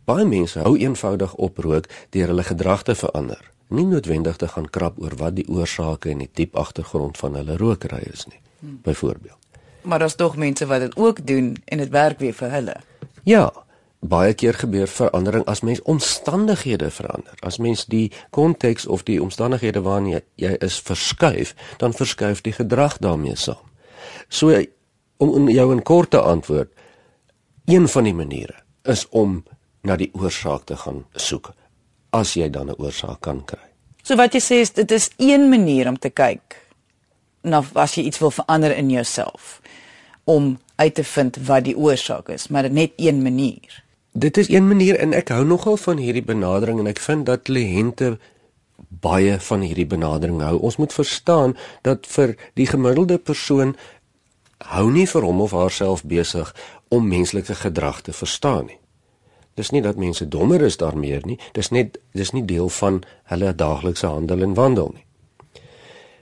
Baie 0.04 0.24
mense 0.28 0.60
hou 0.60 0.76
eenvoudig 0.76 1.34
op 1.34 1.58
rook 1.58 1.86
deur 2.12 2.32
hulle 2.32 2.44
gedrag 2.44 2.82
te 2.82 2.94
verander, 2.94 3.40
nie 3.68 3.86
noodwendig 3.88 4.36
te 4.36 4.48
gaan 4.48 4.68
krap 4.70 4.98
oor 5.00 5.16
wat 5.16 5.38
die 5.38 5.46
oorsake 5.48 6.10
en 6.12 6.20
die 6.20 6.30
diep 6.32 6.56
agtergrond 6.60 7.18
van 7.18 7.38
hulle 7.40 7.56
rokery 7.56 8.02
is 8.12 8.26
nie. 8.26 8.40
Hmm. 8.60 8.78
Byvoorbeeld. 8.84 9.40
Maar 9.82 9.98
daar's 9.98 10.14
tog 10.14 10.36
mense 10.36 10.66
wat 10.66 10.80
dit 10.80 10.96
ook 10.96 11.26
doen 11.26 11.56
en 11.64 11.78
dit 11.78 11.88
werk 11.88 12.18
weer 12.18 12.32
vir 12.32 12.50
hulle. 12.50 12.76
Ja, 13.24 13.52
baie 14.00 14.34
keer 14.34 14.54
gebeur 14.54 14.88
verandering 14.88 15.44
as 15.48 15.60
mens 15.60 15.82
omstandighede 15.82 16.90
verander. 16.90 17.36
As 17.40 17.58
mens 17.58 17.86
die 17.88 18.12
konteks 18.30 18.86
of 18.86 19.02
die 19.08 19.22
omstandighede 19.22 19.80
waarin 19.84 20.10
jy, 20.12 20.20
jy 20.36 20.52
is 20.60 20.78
verskuif, 20.84 21.54
dan 21.80 21.96
verskuif 21.96 22.44
die 22.44 22.52
gedrag 22.52 22.98
daarmee 23.00 23.36
saam. 23.36 23.64
So 24.28 24.52
om 25.16 25.48
jou 25.48 25.74
'n 25.74 25.82
korte 25.82 26.20
antwoord, 26.20 26.72
een 27.64 27.88
van 27.88 28.04
die 28.04 28.14
maniere 28.14 28.54
is 28.82 29.08
om 29.08 29.44
na 29.84 29.96
die 30.00 30.10
oorsaak 30.12 30.64
te 30.68 30.76
gaan 30.76 31.04
soek 31.14 31.52
as 32.14 32.34
jy 32.34 32.50
dan 32.50 32.70
'n 32.70 32.78
oorsaak 32.78 33.20
kan 33.20 33.44
kry. 33.44 33.68
So 34.02 34.16
wat 34.16 34.34
jy 34.34 34.40
sê 34.40 34.60
is 34.60 34.70
dit 34.70 34.90
is 34.90 35.10
een 35.16 35.48
manier 35.48 35.88
om 35.88 35.98
te 35.98 36.10
kyk 36.10 36.56
na 37.42 37.64
as 37.74 37.94
jy 37.94 38.04
iets 38.04 38.18
wil 38.18 38.30
verander 38.30 38.76
in 38.76 38.90
jouself 38.90 39.60
om 40.24 40.58
uit 40.76 40.94
te 40.94 41.04
vind 41.04 41.36
wat 41.46 41.64
die 41.64 41.76
oorsaak 41.76 42.28
is, 42.28 42.48
maar 42.48 42.70
net 42.70 42.92
een 42.96 43.22
manier. 43.22 43.84
Dit 44.12 44.36
is 44.36 44.48
een 44.48 44.68
manier 44.68 44.98
en 44.98 45.12
ek 45.12 45.28
hou 45.28 45.44
nogal 45.44 45.76
van 45.76 45.96
hierdie 45.96 46.24
benadering 46.24 46.78
en 46.78 46.86
ek 46.86 47.00
vind 47.02 47.26
dat 47.26 47.42
kliënte 47.42 48.18
baie 48.88 49.40
van 49.40 49.60
hierdie 49.60 49.86
benadering 49.86 50.40
hou. 50.42 50.58
Ons 50.58 50.76
moet 50.76 50.92
verstaan 50.92 51.56
dat 51.82 52.06
vir 52.06 52.36
die 52.54 52.66
gemiddelde 52.66 53.18
persoon 53.18 53.74
hou 54.64 54.90
nie 54.90 55.06
vir 55.06 55.22
hom 55.22 55.40
of 55.44 55.52
haarself 55.52 56.04
besig 56.04 56.54
om 56.88 57.08
menslike 57.08 57.54
gedrag 57.54 58.00
te 58.06 58.12
verstaan 58.12 58.66
nie. 58.70 58.78
Dis 59.54 59.70
nie 59.70 59.82
dat 59.82 59.96
mense 59.96 60.28
dommer 60.28 60.62
is 60.62 60.76
daarmee 60.76 61.20
nie, 61.24 61.38
dis 61.54 61.70
net 61.70 61.98
dis 62.12 62.32
nie 62.34 62.44
deel 62.44 62.68
van 62.68 63.02
hulle 63.30 63.54
daaglikse 63.54 64.06
handel 64.06 64.42
en 64.42 64.54
wandel 64.54 64.92
nie. 64.94 65.04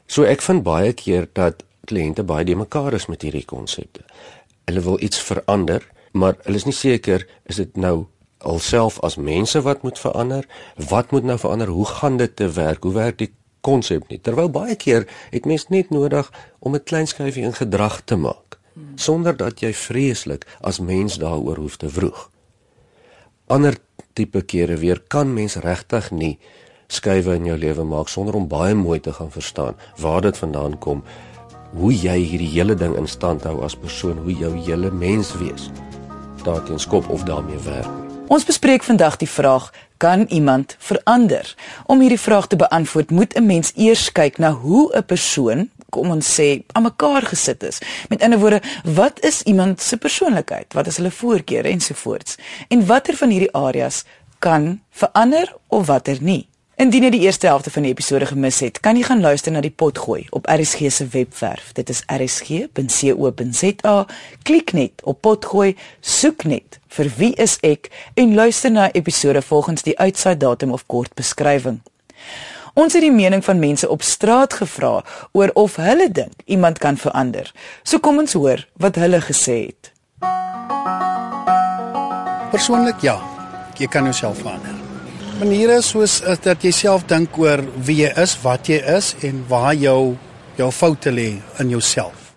So 0.07 0.29
ek 0.29 0.45
vind 0.45 0.63
baie 0.63 0.93
keer 0.93 1.29
dat 1.33 1.65
kliënte 1.89 2.23
baie 2.23 2.45
de 2.45 2.57
mekaar 2.57 2.95
is 2.95 3.09
met 3.09 3.23
hierdie 3.23 3.47
konsepte. 3.49 4.05
Hulle 4.69 4.85
wil 4.85 5.01
iets 5.01 5.21
verander 5.21 5.89
maar 6.13 6.37
hulle 6.45 6.61
is 6.61 6.69
nie 6.69 6.77
seker 6.77 7.25
is 7.49 7.57
dit 7.57 7.77
nou 7.77 8.07
alself 8.39 8.99
as 9.01 9.17
mense 9.17 9.61
wat 9.65 9.83
moet 9.83 9.99
verander? 9.99 10.47
Wat 10.77 11.11
moet 11.11 11.25
nou 11.25 11.39
verander? 11.39 11.73
Hoe 11.73 11.87
gaan 11.87 12.17
dit 12.17 12.37
te 12.37 12.51
werk? 12.53 12.83
Hoe 12.83 12.93
werk 12.93 13.19
die 13.19 13.31
konsep 13.61 14.09
nie? 14.11 14.19
Terwyl 14.21 14.51
baie 14.53 14.77
keer 14.77 15.07
het 15.31 15.47
mens 15.49 15.69
net 15.69 15.91
nodig 15.91 16.29
om 16.59 16.75
'n 16.75 16.85
klein 16.85 17.07
skuifie 17.07 17.45
in 17.49 17.57
gedrag 17.57 18.03
te 18.05 18.17
maak 18.17 18.59
sonder 18.97 19.37
dat 19.37 19.61
jy 19.61 19.73
vreeslik 19.73 20.47
as 20.61 20.81
mens 20.81 21.19
daaroor 21.19 21.57
hoef 21.57 21.77
te 21.77 21.89
vroeg 21.89 22.32
ander 23.53 23.77
tipe 24.17 24.43
kere 24.43 24.77
weer 24.81 25.01
kan 25.15 25.33
mens 25.35 25.59
regtig 25.61 26.11
nie 26.11 26.39
skuwe 26.89 27.37
in 27.37 27.47
jou 27.51 27.59
lewe 27.59 27.85
maak 27.85 28.09
sonder 28.09 28.37
om 28.37 28.49
baie 28.49 28.75
mooi 28.75 29.01
te 29.01 29.13
gaan 29.13 29.31
verstaan 29.31 29.79
waar 30.01 30.21
dit 30.25 30.39
vandaan 30.45 30.79
kom 30.79 31.05
hoe 31.77 31.93
jy 31.93 32.19
hierdie 32.21 32.53
hele 32.53 32.75
ding 32.77 32.97
in 33.01 33.09
stand 33.09 33.45
hou 33.49 33.63
as 33.65 33.77
persoon 33.77 34.19
hoe 34.25 34.37
jou 34.45 34.53
hele 34.67 34.91
mens 34.91 35.33
wees 35.41 35.71
daarteen 36.45 36.79
skop 36.79 37.09
of 37.09 37.23
daarmee 37.23 37.59
werk. 37.65 37.89
Ons 38.27 38.45
bespreek 38.45 38.83
vandag 38.83 39.17
die 39.17 39.29
vraag: 39.29 39.71
kan 39.97 40.27
iemand 40.29 40.77
verander? 40.79 41.55
Om 41.87 42.01
hierdie 42.01 42.21
vraag 42.21 42.47
te 42.47 42.57
beantwoord, 42.57 43.11
moet 43.11 43.35
'n 43.37 43.47
mens 43.47 43.73
eers 43.77 44.13
kyk 44.13 44.39
na 44.39 44.51
hoe 44.51 44.97
'n 44.97 45.05
persoon, 45.05 45.71
kom 45.93 46.13
ons 46.15 46.29
sê, 46.39 46.63
aan 46.73 46.87
mekaar 46.89 47.27
gesit 47.29 47.65
is. 47.69 47.83
Met 48.09 48.25
ander 48.25 48.41
woorde, 48.41 48.63
wat 48.97 49.21
is 49.25 49.43
iemand 49.49 49.81
se 49.81 49.97
persoonlikheid? 50.01 50.73
Wat 50.77 50.89
is 50.89 50.97
hulle 51.01 51.13
voorkeure 51.13 51.69
ensovoorts? 51.69 52.39
En 52.73 52.87
watter 52.89 53.17
van 53.21 53.35
hierdie 53.35 53.53
areas 53.53 54.05
kan 54.43 54.81
verander 54.91 55.53
of 55.69 55.87
watter 55.87 56.19
nie? 56.21 56.47
Indien 56.81 57.05
jy 57.05 57.11
die 57.13 57.21
eerste 57.29 57.47
helfte 57.47 57.71
van 57.71 57.85
die 57.85 57.93
episode 57.93 58.27
gemis 58.27 58.57
het, 58.65 58.81
kan 58.83 58.97
jy 58.97 59.05
gaan 59.07 59.21
luister 59.23 59.53
na 59.53 59.61
die 59.63 59.71
potgooi 59.71 60.25
op 60.35 60.49
RSG 60.51 60.89
se 60.91 61.05
webwerf. 61.13 61.71
Dit 61.77 61.93
is 61.93 62.01
rsg.co.za. 62.11 63.97
Klik 64.49 64.73
net 64.73 65.05
op 65.05 65.21
potgooi, 65.23 65.77
soek 66.01 66.47
net 66.49 66.81
vir 66.97 67.13
wie 67.21 67.33
is 67.41 67.59
ek 67.63 67.91
en 68.19 68.35
luister 68.35 68.73
na 68.73 68.89
episode 68.97 69.43
volgens 69.45 69.85
die 69.87 69.99
uitsaai 69.99 70.37
datum 70.37 70.73
of 70.73 70.87
kort 70.89 71.15
beskrywing. 71.15 71.79
Ons 72.75 72.93
het 72.95 73.03
die 73.03 73.13
mening 73.13 73.45
van 73.45 73.59
mense 73.59 73.89
op 73.89 74.03
straat 74.03 74.53
gevra 74.53 75.03
oor 75.33 75.51
of 75.55 75.77
hulle 75.77 76.09
dink 76.11 76.45
iemand 76.47 76.79
kan 76.79 76.97
verander. 76.97 77.53
So 77.85 77.99
kom 77.99 78.19
ons 78.19 78.33
hoor 78.33 78.67
wat 78.77 78.97
hulle 78.97 79.21
gesê 79.21 79.59
het. 79.67 79.93
Persoonlik 82.53 83.01
ja, 83.01 83.19
jy 83.79 83.89
kan 83.89 84.05
jouself 84.05 84.41
verander 84.41 84.83
maniere 85.43 85.81
soos 85.83 86.21
uh, 86.23 86.37
dat 86.39 86.63
jy 86.63 86.71
self 86.75 87.07
dink 87.11 87.35
oor 87.41 87.63
wie 87.87 88.03
jy 88.05 88.11
is, 88.23 88.37
wat 88.45 88.69
jy 88.71 88.79
is 88.95 89.13
en 89.27 89.43
waar 89.51 89.75
jou 89.75 90.15
jou 90.59 90.69
foute 90.75 91.11
lê 91.11 91.31
in 91.63 91.73
jouself. 91.73 92.35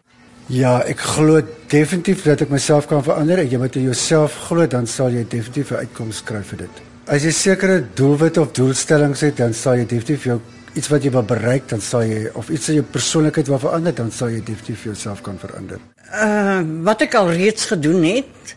Ja, 0.50 0.80
ek 0.88 1.02
glo 1.18 1.42
definitief 1.70 2.24
dat 2.26 2.46
ek 2.46 2.54
myself 2.54 2.88
kan 2.90 3.04
verander. 3.06 3.44
Jy 3.44 3.60
moet 3.62 3.78
in 3.78 3.90
jouself 3.90 4.38
glo 4.48 4.66
dan 4.70 4.88
sal 4.90 5.14
jy 5.14 5.26
definitief 5.28 5.72
'n 5.72 5.86
uitkoms 5.86 6.24
kry 6.24 6.42
vir 6.42 6.66
dit. 6.66 6.95
As 7.06 7.22
jy 7.22 7.30
sekere 7.38 7.84
doelwitte 7.94 8.42
of 8.42 8.54
doelstellings 8.58 9.22
het, 9.22 9.36
dan 9.38 9.52
sal 9.54 9.78
jy 9.78 9.84
definitief 9.86 10.24
jou 10.26 10.40
iets 10.76 10.90
wat 10.90 11.04
jy 11.06 11.12
wil 11.14 11.26
bereik, 11.28 11.68
dan 11.70 11.84
sal 11.84 12.02
jy 12.02 12.32
of 12.34 12.50
iets 12.50 12.72
in 12.72 12.80
jou 12.80 12.86
persoonlikheid 12.96 13.52
wil 13.52 13.62
verander, 13.62 13.94
dan 13.94 14.10
sal 14.12 14.34
jy 14.34 14.40
definitief 14.42 14.88
jouself 14.90 15.22
kan 15.26 15.38
verander. 15.38 15.84
Uh 16.10 16.64
wat 16.88 17.06
ek 17.06 17.18
al 17.20 17.30
reeds 17.30 17.70
gedoen 17.70 18.02
het 18.08 18.56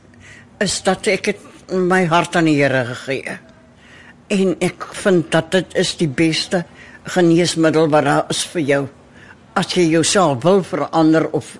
is 0.64 0.78
dat 0.86 1.10
ek 1.12 1.34
my 1.76 2.06
hart 2.08 2.40
aan 2.40 2.48
die 2.48 2.56
Here 2.56 2.86
gegee 2.88 3.36
het 3.36 3.44
en 4.32 4.56
ek 4.64 4.84
vind 5.02 5.30
dat 5.32 5.52
dit 5.52 5.76
is 5.80 5.94
die 6.00 6.08
beste 6.08 6.64
geneesmiddel 7.08 7.88
wat 7.92 8.04
daar 8.04 8.32
is 8.32 8.42
vir 8.52 8.64
jou 8.64 8.82
as 9.56 9.72
jy 9.76 9.86
jouself 9.92 10.42
wil 10.44 10.60
verander 10.64 11.28
of 11.36 11.56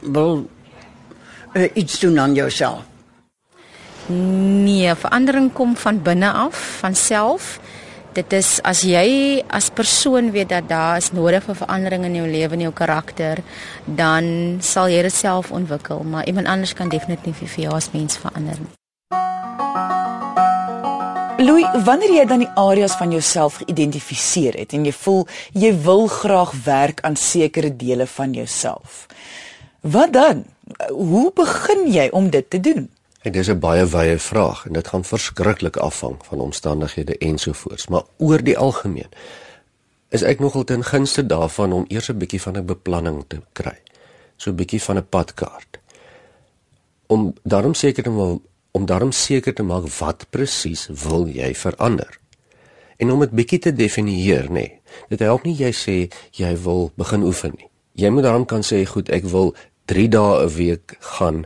wil 0.00 0.44
uh, 1.54 1.68
iets 1.74 1.98
doen 2.00 2.18
aan 2.18 2.34
jouself. 2.34 2.86
Nee, 4.06 4.94
verandering 4.94 5.52
kom 5.52 5.76
van 5.76 6.02
binne 6.02 6.32
af, 6.32 6.58
van 6.80 6.94
self. 6.94 7.60
Dit 8.12 8.32
is 8.36 8.58
as 8.60 8.82
jy 8.84 9.40
as 9.48 9.70
persoon 9.72 10.30
weet 10.34 10.50
dat 10.50 10.66
daar 10.68 10.98
is 11.00 11.12
nodig 11.16 11.44
vir 11.46 11.56
verandering 11.56 12.04
in 12.04 12.18
jou 12.18 12.26
lewe 12.28 12.58
en 12.58 12.64
jou 12.66 12.72
karakter, 12.76 13.40
dan 13.86 14.58
sal 14.60 14.90
jy 14.92 15.00
dit 15.06 15.14
self 15.14 15.48
ontwikkel, 15.50 16.02
maar 16.04 16.26
iemand 16.28 16.46
anders 16.46 16.74
kan 16.76 16.92
definitief 16.92 17.40
vir 17.40 17.64
jou 17.64 17.74
as 17.78 17.88
mens 17.94 18.18
verander. 18.20 18.60
Louis, 21.42 21.66
wanneer 21.84 22.12
jy 22.20 22.24
dan 22.28 22.44
die 22.44 22.52
areas 22.60 22.92
van 23.00 23.10
jouself 23.10 23.62
geïdentifiseer 23.62 24.60
het 24.60 24.76
en 24.76 24.84
jy 24.86 24.92
voel 24.94 25.24
jy 25.56 25.72
wil 25.86 26.04
graag 26.06 26.52
werk 26.66 27.00
aan 27.06 27.16
sekere 27.16 27.72
dele 27.76 28.06
van 28.06 28.36
jouself. 28.36 29.06
Wat 29.80 30.12
dan? 30.12 30.44
Hoe 30.90 31.30
begin 31.34 31.88
jy 31.90 32.10
om 32.12 32.28
dit 32.30 32.50
te 32.50 32.60
doen? 32.60 32.90
Dit 33.22 33.36
is 33.36 33.48
'n 33.48 33.58
baie 33.58 33.86
wye 33.86 34.18
vraag 34.18 34.66
en 34.66 34.72
dit 34.72 34.88
gaan 34.88 35.04
verskriklik 35.04 35.76
afhang 35.76 36.18
van 36.26 36.40
omstandighede 36.40 37.18
ensovoorts, 37.18 37.86
maar 37.88 38.02
oor 38.18 38.42
die 38.42 38.58
algemeen 38.58 39.08
is 40.08 40.22
ek 40.22 40.38
nogal 40.38 40.64
ten 40.64 40.84
gunste 40.84 41.26
daarvan 41.26 41.72
om 41.72 41.84
eers 41.88 42.08
'n 42.08 42.18
bietjie 42.18 42.42
van 42.42 42.56
'n 42.56 42.66
beplanning 42.66 43.24
te 43.28 43.40
kry. 43.52 43.78
So 44.36 44.50
'n 44.50 44.56
bietjie 44.56 44.82
van 44.82 44.96
'n 44.96 45.08
padkaart. 45.08 45.82
om 47.12 47.34
daarom 47.42 47.74
seker 47.74 48.02
te 48.02 48.10
maak 48.10 48.40
om 48.70 48.86
daarom 48.86 49.12
seker 49.12 49.54
te 49.54 49.62
maak 49.62 49.84
wat 49.98 50.26
presies 50.30 50.86
wil 51.04 51.26
jy 51.28 51.50
verander. 51.54 52.20
En 52.96 53.10
om 53.12 53.20
dit 53.20 53.34
bietjie 53.36 53.58
te 53.58 53.72
definieer, 53.72 54.46
nê. 54.48 54.52
Nee, 54.52 54.80
dit 55.12 55.20
help 55.20 55.44
nie 55.44 55.52
jy 55.58 55.72
sê 55.76 55.96
jy 56.38 56.52
wil 56.64 56.88
begin 56.96 57.26
oefen 57.28 57.52
nie. 57.58 57.68
Jy 58.00 58.08
moet 58.08 58.24
daarom 58.24 58.46
kan 58.48 58.64
sê 58.64 58.80
goed, 58.88 59.10
ek 59.12 59.28
wil 59.28 59.52
3 59.92 60.08
dae 60.08 60.46
'n 60.46 60.54
week 60.56 60.96
gaan 61.18 61.44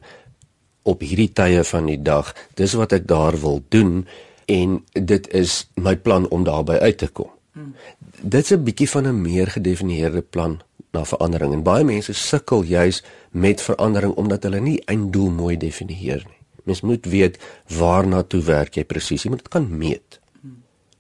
op 0.87 1.03
hierdie 1.03 1.33
tye 1.35 1.65
van 1.67 1.91
die 1.91 2.01
dag. 2.03 2.33
Dis 2.59 2.77
wat 2.79 2.95
ek 2.97 3.09
daar 3.11 3.37
wil 3.43 3.63
doen 3.75 4.07
en 4.47 4.79
dit 4.93 5.29
is 5.35 5.65
my 5.75 5.97
plan 5.99 6.29
om 6.31 6.47
daarby 6.47 6.79
uit 6.79 6.99
te 7.03 7.09
kom. 7.11 7.31
Hmm. 7.53 7.75
Dit's 8.23 8.53
'n 8.53 8.63
bietjie 8.63 8.91
van 8.91 9.07
'n 9.07 9.21
meer 9.21 9.47
gedefinieerde 9.47 10.23
plan 10.23 10.61
na 10.93 11.05
verandering 11.05 11.53
en 11.53 11.63
baie 11.63 11.85
mense 11.85 12.13
sukkel 12.13 12.63
juis 12.63 13.03
met 13.31 13.63
verandering 13.63 14.15
omdat 14.15 14.43
hulle 14.43 14.61
nie 14.61 14.83
'n 14.87 15.11
doel 15.11 15.31
mooi 15.31 15.57
definieer 15.57 16.23
nie. 16.27 16.43
Mens 16.65 16.81
moet 16.81 17.05
weet 17.07 17.39
waarna 17.79 18.23
toe 18.23 18.43
werk 18.43 18.75
jy 18.75 18.85
presies. 18.85 19.23
Jy 19.23 19.31
moet 19.31 19.39
dit 19.39 19.49
kan 19.49 19.79
meet. 19.79 20.21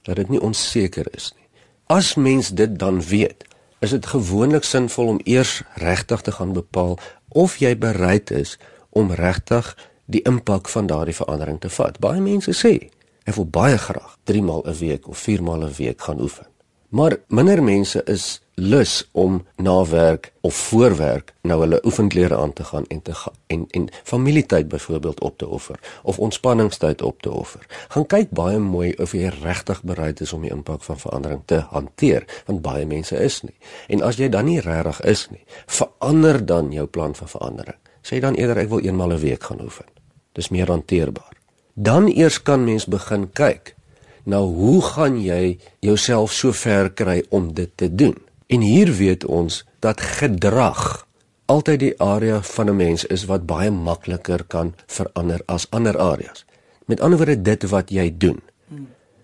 Dat 0.02 0.16
dit 0.16 0.28
nie 0.28 0.40
onseker 0.40 1.06
is 1.10 1.32
nie. 1.36 1.46
As 1.86 2.14
mens 2.14 2.50
dit 2.50 2.78
dan 2.78 3.02
weet, 3.02 3.44
is 3.78 3.90
dit 3.90 4.06
gewoonlik 4.06 4.64
sinvol 4.64 5.06
om 5.06 5.20
eers 5.24 5.62
regtig 5.74 6.20
te 6.20 6.32
gaan 6.32 6.52
bepaal 6.52 6.98
of 7.28 7.56
jy 7.56 7.78
bereid 7.78 8.30
is 8.30 8.58
om 8.58 8.75
regtig 9.04 9.76
die 10.06 10.22
impak 10.22 10.68
van 10.68 10.86
daardie 10.86 11.14
verandering 11.14 11.60
te 11.60 11.68
vat. 11.68 11.98
Baie 12.00 12.20
mense 12.20 12.52
sê 12.52 12.90
ek 13.26 13.34
wil 13.34 13.48
baie 13.50 13.78
graag 13.78 14.16
3 14.24 14.42
maal 14.42 14.62
'n 14.66 14.78
week 14.78 15.08
of 15.08 15.18
4 15.18 15.42
maal 15.42 15.64
'n 15.64 15.74
week 15.78 16.00
gaan 16.00 16.20
oefen. 16.20 16.46
Maar 16.88 17.16
minder 17.28 17.62
mense 17.62 18.02
is 18.04 18.40
lus 18.54 19.08
om 19.12 19.46
na 19.56 19.86
werk 19.86 20.32
of 20.40 20.54
voor 20.54 20.96
werk 20.96 21.34
nou 21.42 21.60
hulle 21.60 21.80
oefenklere 21.84 22.36
aan 22.36 22.52
te 22.52 22.64
gaan 22.64 22.86
en 22.88 23.02
te 23.02 23.14
ga, 23.14 23.32
en 23.46 23.66
en 23.70 23.88
familietyd 24.02 24.68
byvoorbeeld 24.68 25.20
op 25.20 25.38
te 25.38 25.48
offer 25.48 25.78
of 26.02 26.18
ontspanningstyd 26.18 27.02
op 27.02 27.22
te 27.22 27.30
offer. 27.30 27.66
Gaan 27.88 28.06
kyk 28.06 28.30
baie 28.30 28.58
mooi 28.58 28.94
of 28.96 29.12
jy 29.12 29.28
regtig 29.42 29.82
bereid 29.82 30.20
is 30.20 30.32
om 30.32 30.40
die 30.40 30.50
impak 30.50 30.82
van 30.82 30.98
verandering 30.98 31.42
te 31.44 31.58
hanteer, 31.70 32.24
want 32.46 32.62
baie 32.62 32.86
mense 32.86 33.16
is 33.16 33.42
nie. 33.42 33.56
En 33.88 34.02
as 34.02 34.16
jy 34.16 34.28
dan 34.28 34.44
nie 34.44 34.60
regtig 34.60 35.00
is 35.00 35.28
nie, 35.30 35.44
verander 35.66 36.46
dan 36.46 36.72
jou 36.72 36.86
plan 36.86 37.14
van 37.14 37.28
verandering. 37.28 37.78
Sê 38.06 38.20
dan 38.22 38.36
eerder 38.38 38.62
ek 38.62 38.68
wil 38.70 38.84
eenmal 38.86 39.08
'n 39.08 39.12
een 39.12 39.24
week 39.26 39.42
gaan 39.42 39.62
oefen. 39.62 39.88
Dis 40.32 40.48
meer 40.48 40.68
hanteerbaar. 40.70 41.34
Dan 41.74 42.06
eers 42.06 42.42
kan 42.42 42.64
mens 42.64 42.86
begin 42.86 43.32
kyk. 43.32 43.74
Nou 44.22 44.54
hoe 44.54 44.82
gaan 44.82 45.22
jy 45.22 45.58
jouself 45.80 46.32
so 46.32 46.52
ver 46.52 46.90
kry 46.90 47.24
om 47.28 47.54
dit 47.54 47.70
te 47.74 47.94
doen? 47.94 48.14
En 48.46 48.60
hier 48.60 48.92
weet 48.92 49.24
ons 49.24 49.64
dat 49.78 50.00
gedrag 50.00 51.06
altyd 51.46 51.78
die 51.80 52.00
area 52.00 52.42
van 52.42 52.68
'n 52.70 52.76
mens 52.76 53.04
is 53.04 53.24
wat 53.24 53.46
baie 53.46 53.70
makliker 53.70 54.44
kan 54.44 54.74
verander 54.86 55.40
as 55.46 55.66
ander 55.70 55.98
areas. 55.98 56.44
Met 56.84 57.00
ander 57.00 57.18
woorde 57.18 57.42
dit 57.42 57.68
wat 57.68 57.90
jy 57.90 58.14
doen. 58.18 58.42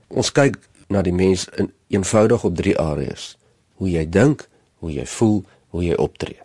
Ons 0.08 0.32
kyk 0.32 0.58
na 0.88 1.02
die 1.02 1.12
mens 1.12 1.48
in 1.56 1.72
eenvoudig 1.88 2.44
op 2.44 2.56
drie 2.56 2.78
areas: 2.78 3.38
hoe 3.74 3.90
jy 3.90 4.08
dink, 4.08 4.48
hoe 4.78 4.92
jy 4.92 5.06
voel, 5.06 5.44
hoe 5.68 5.84
jy 5.84 5.94
optree. 5.94 6.40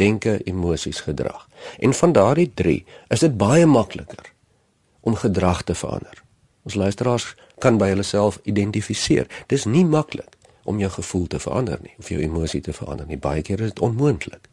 Denke, 0.00 0.38
emosies, 0.48 1.02
gedrag. 1.04 1.46
En 1.78 1.94
van 1.94 2.12
daardie 2.16 2.50
drie 2.54 2.84
is 3.12 3.20
dit 3.20 3.36
baie 3.36 3.66
makliker 3.66 4.32
om 5.00 5.14
gedrag 5.14 5.62
te 5.68 5.74
verander. 5.76 6.22
Ons 6.64 6.74
luisteraars 6.74 7.34
kan 7.60 7.78
by 7.80 7.90
hulle 7.92 8.04
self 8.06 8.38
identifiseer. 8.48 9.28
Dis 9.52 9.66
nie 9.68 9.84
maklik 9.84 10.36
om 10.68 10.80
jou 10.80 10.90
gevoel 10.92 11.26
te 11.26 11.40
verander 11.40 11.80
nie 11.82 11.94
of 11.98 12.08
jou 12.12 12.20
emosie 12.20 12.60
te 12.64 12.72
verander 12.76 13.08
nie. 13.08 13.18
Baie 13.20 13.42
keer 13.42 13.60
is 13.60 13.74
dit 13.74 13.84
onmoontlik. 13.84 14.48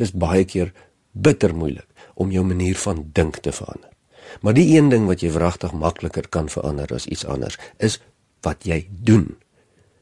Dis 0.00 0.12
baie 0.12 0.44
keer 0.44 0.72
bitter 1.12 1.54
moeilik 1.54 1.86
om 2.14 2.32
jou 2.34 2.44
manier 2.46 2.78
van 2.78 3.04
dink 3.12 3.40
te 3.44 3.52
verander. 3.52 3.90
Maar 4.40 4.56
die 4.56 4.66
een 4.76 4.88
ding 4.88 5.06
wat 5.06 5.22
jy 5.22 5.30
wragtig 5.34 5.72
makliker 5.72 6.28
kan 6.28 6.48
verander 6.48 6.90
as 6.94 7.06
iets 7.06 7.26
anders 7.26 7.58
is 7.78 8.00
wat 8.44 8.64
jy 8.68 8.84
doen. 8.88 9.34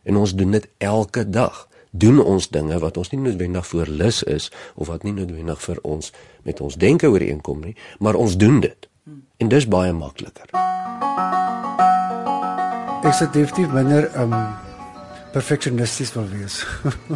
En 0.03 0.17
ons 0.17 0.35
doen 0.35 0.51
dit 0.51 0.69
elke 0.79 1.29
dag. 1.31 1.67
Doen 1.93 2.23
ons 2.25 2.49
dinge 2.49 2.79
wat 2.81 2.97
ons 2.97 3.11
nie 3.13 3.21
noodwendig 3.21 3.67
voor 3.69 3.87
lus 3.87 4.23
is 4.25 4.49
of 4.81 4.89
wat 4.89 5.03
nie 5.05 5.13
noodwendig 5.13 5.61
vir 5.61 5.79
ons 5.85 6.13
met 6.49 6.61
ons 6.65 6.77
denke 6.81 7.11
ooreenkom 7.13 7.61
nie, 7.61 7.75
maar 8.01 8.17
ons 8.17 8.37
doen 8.41 8.63
dit. 8.65 8.89
En 9.37 9.51
dis 9.53 9.67
baie 9.69 9.93
makliker. 9.93 10.49
Ek 13.03 13.13
sê 13.19 13.27
definitief 13.35 13.75
minder 13.75 14.07
um 14.23 14.33
perfeksionisties 15.35 16.15
wil 16.17 16.31
wees. 16.31 16.63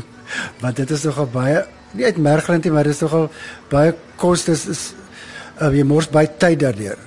Want 0.63 0.77
dit 0.77 0.93
is 0.93 1.05
nogal 1.09 1.31
baie 1.33 1.63
nie 1.97 2.05
uit 2.05 2.19
mergrend 2.21 2.67
nie, 2.67 2.73
maar 2.75 2.85
dit 2.85 2.93
is 2.93 3.01
nogal 3.07 3.31
baie 3.73 3.95
kostes 4.21 4.67
is 4.69 4.83
uh, 5.63 5.71
jy 5.73 5.87
mors 5.89 6.11
baie 6.13 6.29
tyd 6.37 6.61
daardeur. 6.61 7.01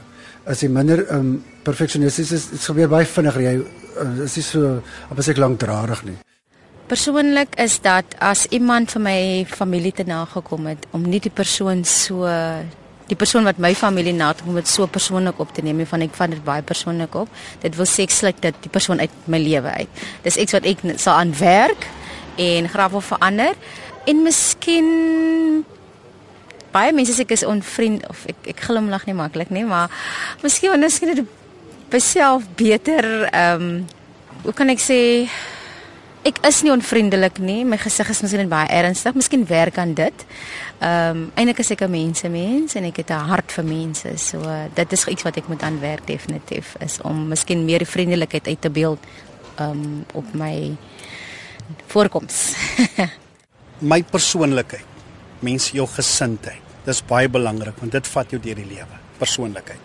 As 0.49 0.63
jy 0.65 0.71
minder 0.73 1.03
um 1.13 1.35
perfeksionisties 1.67 2.33
is, 2.33 2.49
dit 2.55 2.65
gebeur 2.71 2.89
baie 2.95 3.05
vinniger. 3.05 3.45
Jy 3.45 3.55
uh, 3.59 4.25
is 4.25 4.39
nie 4.39 4.45
so 4.47 4.73
op 5.11 5.21
'n 5.21 5.27
sek 5.29 5.37
lankdradig 5.37 6.03
nie. 6.09 6.17
Persoonlik 6.89 7.53
is 7.61 7.75
dat 7.85 8.15
as 8.17 8.47
iemand 8.49 8.89
vir 8.89 9.01
my 9.01 9.19
familie 9.45 9.91
te 9.93 10.03
nagekom 10.09 10.65
het 10.71 10.87
om 10.89 11.03
nie 11.05 11.19
die 11.21 11.29
persoon 11.29 11.83
so 11.85 12.25
die 13.09 13.17
persoon 13.17 13.45
wat 13.45 13.59
my 13.61 13.75
familie 13.77 14.13
na 14.13 14.31
toe 14.33 14.47
kom 14.47 14.57
met 14.57 14.69
so 14.69 14.87
persoonlik 14.89 15.37
op 15.41 15.53
te 15.53 15.61
neem, 15.65 15.83
van 15.85 16.01
ek 16.05 16.15
vat 16.17 16.33
dit 16.33 16.41
baie 16.45 16.65
persoonlik 16.65 17.13
op. 17.17 17.29
Dit 17.61 17.77
wil 17.77 17.85
sê 17.89 18.07
ek 18.07 18.13
sluit 18.13 18.41
dit 18.41 18.57
die 18.65 18.71
persoon 18.73 19.01
uit 19.01 19.13
my 19.29 19.37
lewe 19.41 19.73
uit. 19.81 20.01
Dis 20.25 20.37
iets 20.41 20.57
wat 20.57 20.65
ek 20.69 20.81
sal 20.97 21.19
aan 21.19 21.33
werk 21.37 21.85
en 22.41 22.69
graag 22.73 22.93
wil 22.95 23.05
verander 23.05 23.53
en 24.09 24.23
miskien 24.25 24.89
baie 26.73 26.93
mense 26.93 27.13
sê 27.13 27.27
ek 27.27 27.35
is 27.37 27.45
onvriend 27.45 28.07
of 28.09 28.25
ek 28.33 28.49
ek 28.55 28.65
glimlag 28.65 29.05
nie 29.05 29.17
maklik 29.17 29.53
nie, 29.53 29.65
maar 29.65 29.93
miskien 30.41 30.89
ek 30.89 31.21
dit 31.21 31.37
beself 31.93 32.49
beter 32.57 33.29
ehm 33.29 33.69
um, 33.69 33.71
hoe 34.39 34.53
kan 34.55 34.69
ek 34.71 34.79
sê 34.79 34.99
ek 36.27 36.39
is 36.47 36.61
nie 36.65 36.71
onvriendelik 36.73 37.39
nie. 37.43 37.61
My 37.67 37.77
gesig 37.79 38.09
is 38.11 38.21
miskien 38.23 38.51
baie 38.51 38.67
ernstig. 38.79 39.15
Miskien 39.17 39.45
werk 39.49 39.77
aan 39.77 39.93
dit. 39.97 40.25
Ehm 40.79 41.17
um, 41.17 41.31
eintlik 41.35 41.59
is 41.63 41.71
ek 41.71 41.81
'n 41.81 41.91
mensemens 41.91 42.75
en 42.75 42.83
ek 42.83 42.97
het 42.97 43.11
'n 43.11 43.29
hart 43.31 43.51
vir 43.51 43.63
mense. 43.63 44.17
So 44.17 44.39
uh, 44.39 44.65
dit 44.73 44.91
is 44.91 45.07
iets 45.07 45.23
wat 45.23 45.37
ek 45.37 45.47
moet 45.47 45.61
aanwerk 45.63 46.07
definitief 46.07 46.75
is 46.79 47.01
om 47.01 47.27
miskien 47.27 47.65
meer 47.65 47.85
vriendelikheid 47.85 48.47
uit 48.47 48.61
te 48.61 48.69
beeld 48.69 48.99
ehm 49.55 49.71
um, 49.71 50.05
op 50.13 50.33
my 50.33 50.75
voorkoms. 51.87 52.53
my 53.93 54.03
persoonlikheid, 54.03 54.85
mense 55.39 55.71
jou 55.73 55.87
gesindheid. 55.87 56.61
Dis 56.85 57.05
baie 57.05 57.29
belangrik 57.29 57.77
want 57.79 57.91
dit 57.91 58.07
vat 58.07 58.31
jou 58.31 58.41
deur 58.41 58.55
die 58.55 58.65
lewe. 58.65 58.95
Persoonlikheid. 59.17 59.79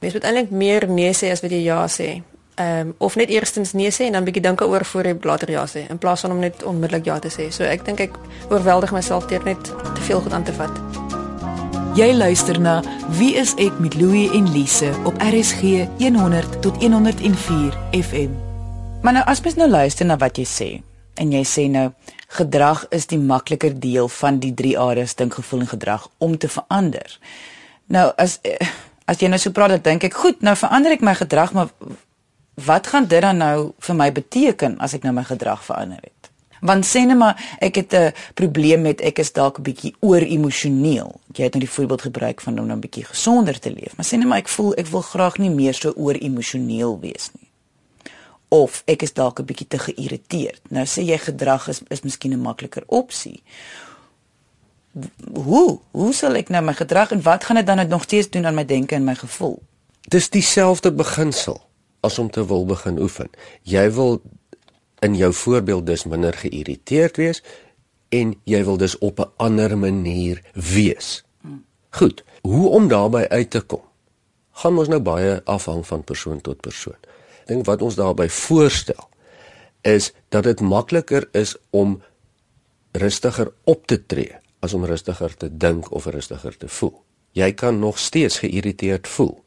Mens 0.00 0.12
moet 0.12 0.24
eintlik 0.24 0.50
meer 0.50 0.88
nee 0.88 1.12
sê 1.12 1.30
as 1.30 1.40
wat 1.40 1.50
jy 1.50 1.62
ja 1.64 1.86
sê 1.88 2.22
ehm 2.60 2.88
um, 2.88 2.94
of 2.98 3.16
net 3.16 3.28
eerstens 3.28 3.72
nee 3.72 3.90
sê 3.90 4.06
en 4.06 4.12
dan 4.12 4.24
bietjie 4.24 4.42
dink 4.42 4.60
oor 4.60 4.84
voor 4.84 5.06
jy 5.06 5.14
later 5.22 5.50
ja 5.50 5.62
sê 5.66 5.86
in 5.88 5.98
plaas 5.98 6.20
van 6.20 6.32
om 6.34 6.38
net 6.38 6.62
onmiddellik 6.62 7.04
ja 7.04 7.18
te 7.18 7.30
sê. 7.32 7.48
So 7.50 7.64
ek 7.64 7.84
dink 7.84 8.00
ek 8.00 8.18
oorweldig 8.50 8.92
myself 8.92 9.28
deur 9.30 9.44
net 9.44 9.70
te 9.94 10.02
veel 10.08 10.20
goed 10.20 10.32
aan 10.32 10.44
te 10.44 10.52
vat. 10.52 10.80
Jy 11.96 12.12
luister 12.14 12.60
na 12.60 12.82
Wie 13.16 13.32
is 13.34 13.54
ek 13.56 13.78
met 13.80 13.94
Louie 13.94 14.28
en 14.36 14.52
Lise 14.52 14.92
op 15.04 15.16
RSG 15.24 15.86
100 15.98 16.60
tot 16.62 16.76
104 16.82 17.78
FM. 17.96 18.36
Maar 19.02 19.12
nou 19.12 19.24
as 19.26 19.40
mens 19.40 19.56
nou 19.56 19.68
luister 19.68 20.06
na 20.06 20.18
wat 20.20 20.36
jy 20.38 20.44
sê 20.44 20.68
en 21.20 21.32
jy 21.32 21.42
sê 21.44 21.66
nou 21.70 21.88
gedrag 22.36 22.84
is 22.90 23.08
die 23.10 23.18
makliker 23.18 23.72
deel 23.80 24.08
van 24.20 24.38
die 24.38 24.52
drie 24.54 24.76
areas 24.78 25.16
dink 25.16 25.34
gevoel 25.40 25.64
en 25.64 25.72
gedrag 25.72 26.06
om 26.18 26.36
te 26.38 26.48
verander. 26.48 27.18
Nou 27.86 28.10
as 28.16 28.38
as 29.10 29.18
jy 29.18 29.32
nou 29.32 29.40
so 29.42 29.50
praat 29.50 29.74
dan 29.74 29.82
dink 29.88 30.06
ek 30.06 30.14
goed, 30.14 30.44
nou 30.46 30.54
verander 30.56 30.94
ek 30.94 31.02
my 31.02 31.16
gedrag, 31.18 31.56
maar 31.56 31.72
wat 32.64 32.86
gaan 32.86 33.06
dit 33.06 33.22
dan 33.22 33.36
nou 33.36 33.72
vir 33.78 33.96
my 33.96 34.12
beteken 34.12 34.78
as 34.78 34.94
ek 34.94 35.02
nou 35.02 35.12
my 35.14 35.24
gedrag 35.24 35.64
verander 35.64 36.00
het? 36.02 36.20
Want 36.60 36.84
sê 36.84 37.06
net 37.08 37.16
maar 37.16 37.40
ek 37.58 37.74
het 37.74 37.94
'n 37.94 38.12
probleem 38.34 38.82
met 38.82 39.00
ek 39.00 39.18
is 39.18 39.32
dalk 39.32 39.58
'n 39.58 39.62
bietjie 39.62 39.94
oor 40.00 40.20
emosioneel. 40.20 41.20
Jy 41.32 41.44
het 41.44 41.52
nou 41.52 41.64
die 41.64 41.74
voorbeeld 41.74 42.02
gebruik 42.02 42.40
van 42.40 42.58
om 42.58 42.66
nou 42.66 42.76
'n 42.76 42.80
bietjie 42.80 43.04
gesonder 43.04 43.58
te 43.58 43.70
leef, 43.70 43.96
maar 43.96 44.06
sê 44.06 44.16
net 44.16 44.26
maar 44.26 44.38
ek 44.38 44.48
voel 44.48 44.74
ek 44.74 44.86
wil 44.86 45.00
graag 45.00 45.38
nie 45.38 45.50
meer 45.50 45.74
so 45.74 45.92
oor 45.96 46.14
emosioneel 46.14 47.00
wees 47.00 47.30
nie. 47.38 47.48
Of 48.48 48.82
ek 48.86 49.02
is 49.02 49.12
dalk 49.12 49.40
'n 49.40 49.44
bietjie 49.44 49.68
te 49.68 49.78
geïrriteerd. 49.78 50.60
Nou 50.68 50.84
sê 50.84 51.02
jy 51.02 51.18
gedrag 51.18 51.68
is 51.68 51.80
is 51.88 52.02
miskien 52.02 52.32
'n 52.32 52.40
makliker 52.40 52.82
opsie. 52.86 53.42
Hoe 55.32 55.78
hoe 55.90 56.12
sal 56.12 56.34
ek 56.34 56.48
nou 56.48 56.62
my 56.62 56.74
gedrag 56.74 57.10
en 57.10 57.22
wat 57.22 57.44
gaan 57.44 57.56
dit 57.56 57.66
dan 57.66 57.88
nog 57.88 58.02
steeds 58.02 58.30
doen 58.30 58.46
aan 58.46 58.54
my 58.54 58.64
denke 58.64 58.94
en 58.94 59.04
my 59.04 59.14
gevoel? 59.14 59.62
Dis 60.08 60.30
dieselfde 60.30 60.92
beginsel 60.92 61.69
as 62.00 62.18
om 62.18 62.30
te 62.30 62.46
wil 62.46 62.66
begin 62.66 63.00
oefen. 63.00 63.30
Jy 63.62 63.90
wil 63.92 64.20
in 65.00 65.16
jou 65.16 65.32
voorbeeld 65.32 65.86
dus 65.86 66.04
minder 66.04 66.34
geïrriteerd 66.36 67.16
wees 67.16 67.42
en 68.08 68.34
jy 68.44 68.64
wil 68.64 68.76
dus 68.76 68.98
op 68.98 69.20
'n 69.20 69.30
ander 69.36 69.78
manier 69.78 70.42
wees. 70.54 71.24
Goed, 71.90 72.24
hoe 72.42 72.68
om 72.68 72.88
daarbey 72.88 73.28
uit 73.28 73.50
te 73.50 73.60
kom? 73.60 73.82
Gaan 74.50 74.78
ons 74.78 74.88
nou 74.88 75.00
baie 75.00 75.40
afhang 75.44 75.86
van 75.86 76.04
persoon 76.04 76.40
tot 76.40 76.60
persoon. 76.60 76.98
Ek 77.40 77.46
dink 77.46 77.66
wat 77.66 77.82
ons 77.82 77.94
daarbey 77.94 78.28
voorstel 78.28 79.08
is 79.80 80.12
dat 80.28 80.44
dit 80.44 80.60
makliker 80.60 81.28
is 81.32 81.56
om 81.70 82.02
rustiger 82.92 83.52
op 83.64 83.86
te 83.86 84.06
tree 84.06 84.36
as 84.60 84.74
om 84.76 84.84
rustiger 84.84 85.36
te 85.36 85.48
dink 85.56 85.90
of 85.90 86.06
rustiger 86.06 86.56
te 86.56 86.68
voel. 86.68 87.02
Jy 87.32 87.52
kan 87.52 87.78
nog 87.78 87.98
steeds 87.98 88.38
geïrriteerd 88.38 89.08
voel, 89.08 89.44